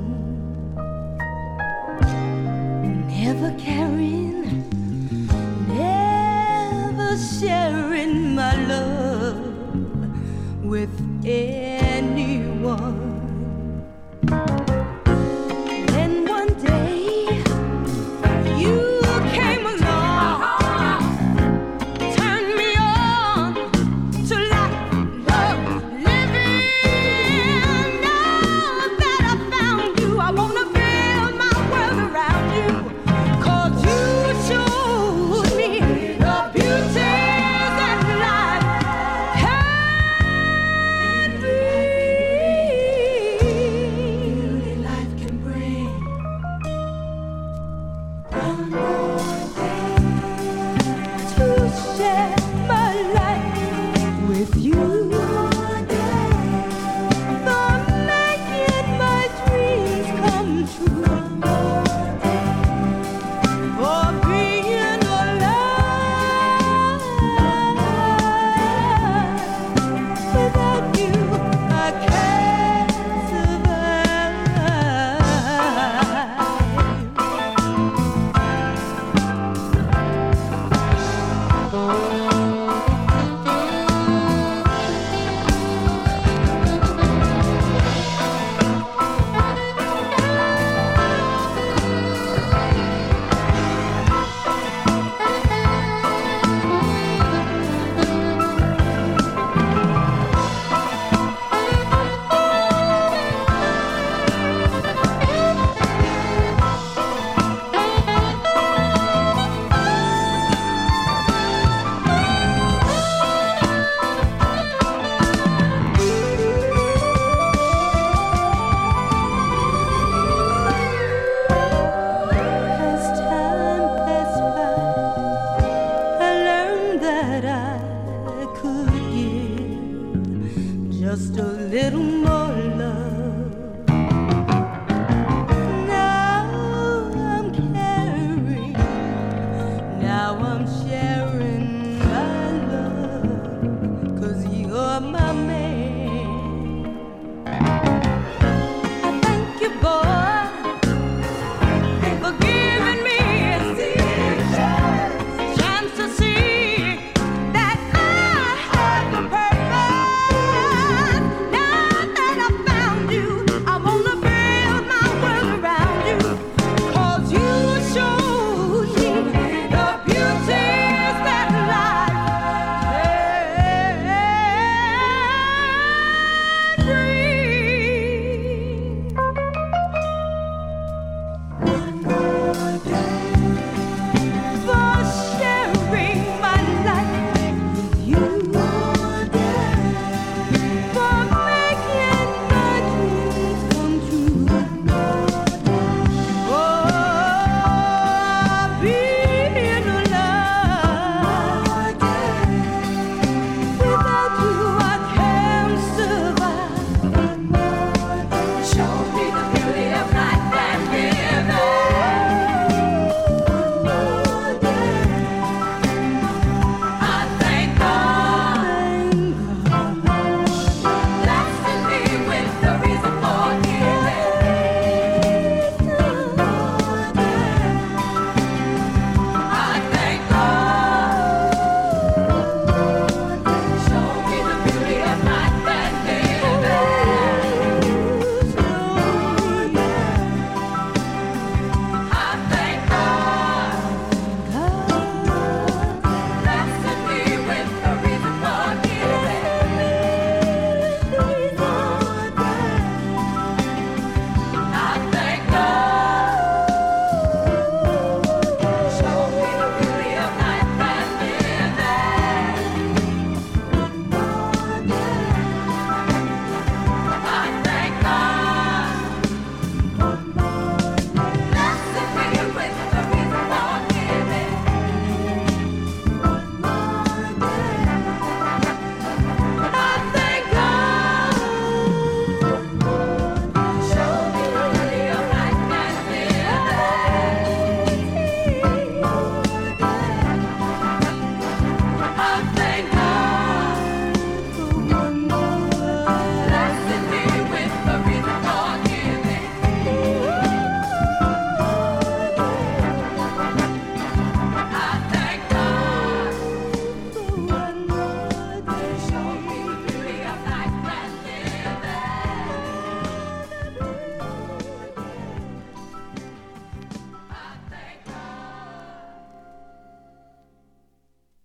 Never 3.09 3.53
caring, 3.59 4.69
never 5.67 7.17
sharing 7.17 8.35
my 8.35 8.55
love 8.67 10.63
with 10.63 10.93
anyone. 11.25 11.90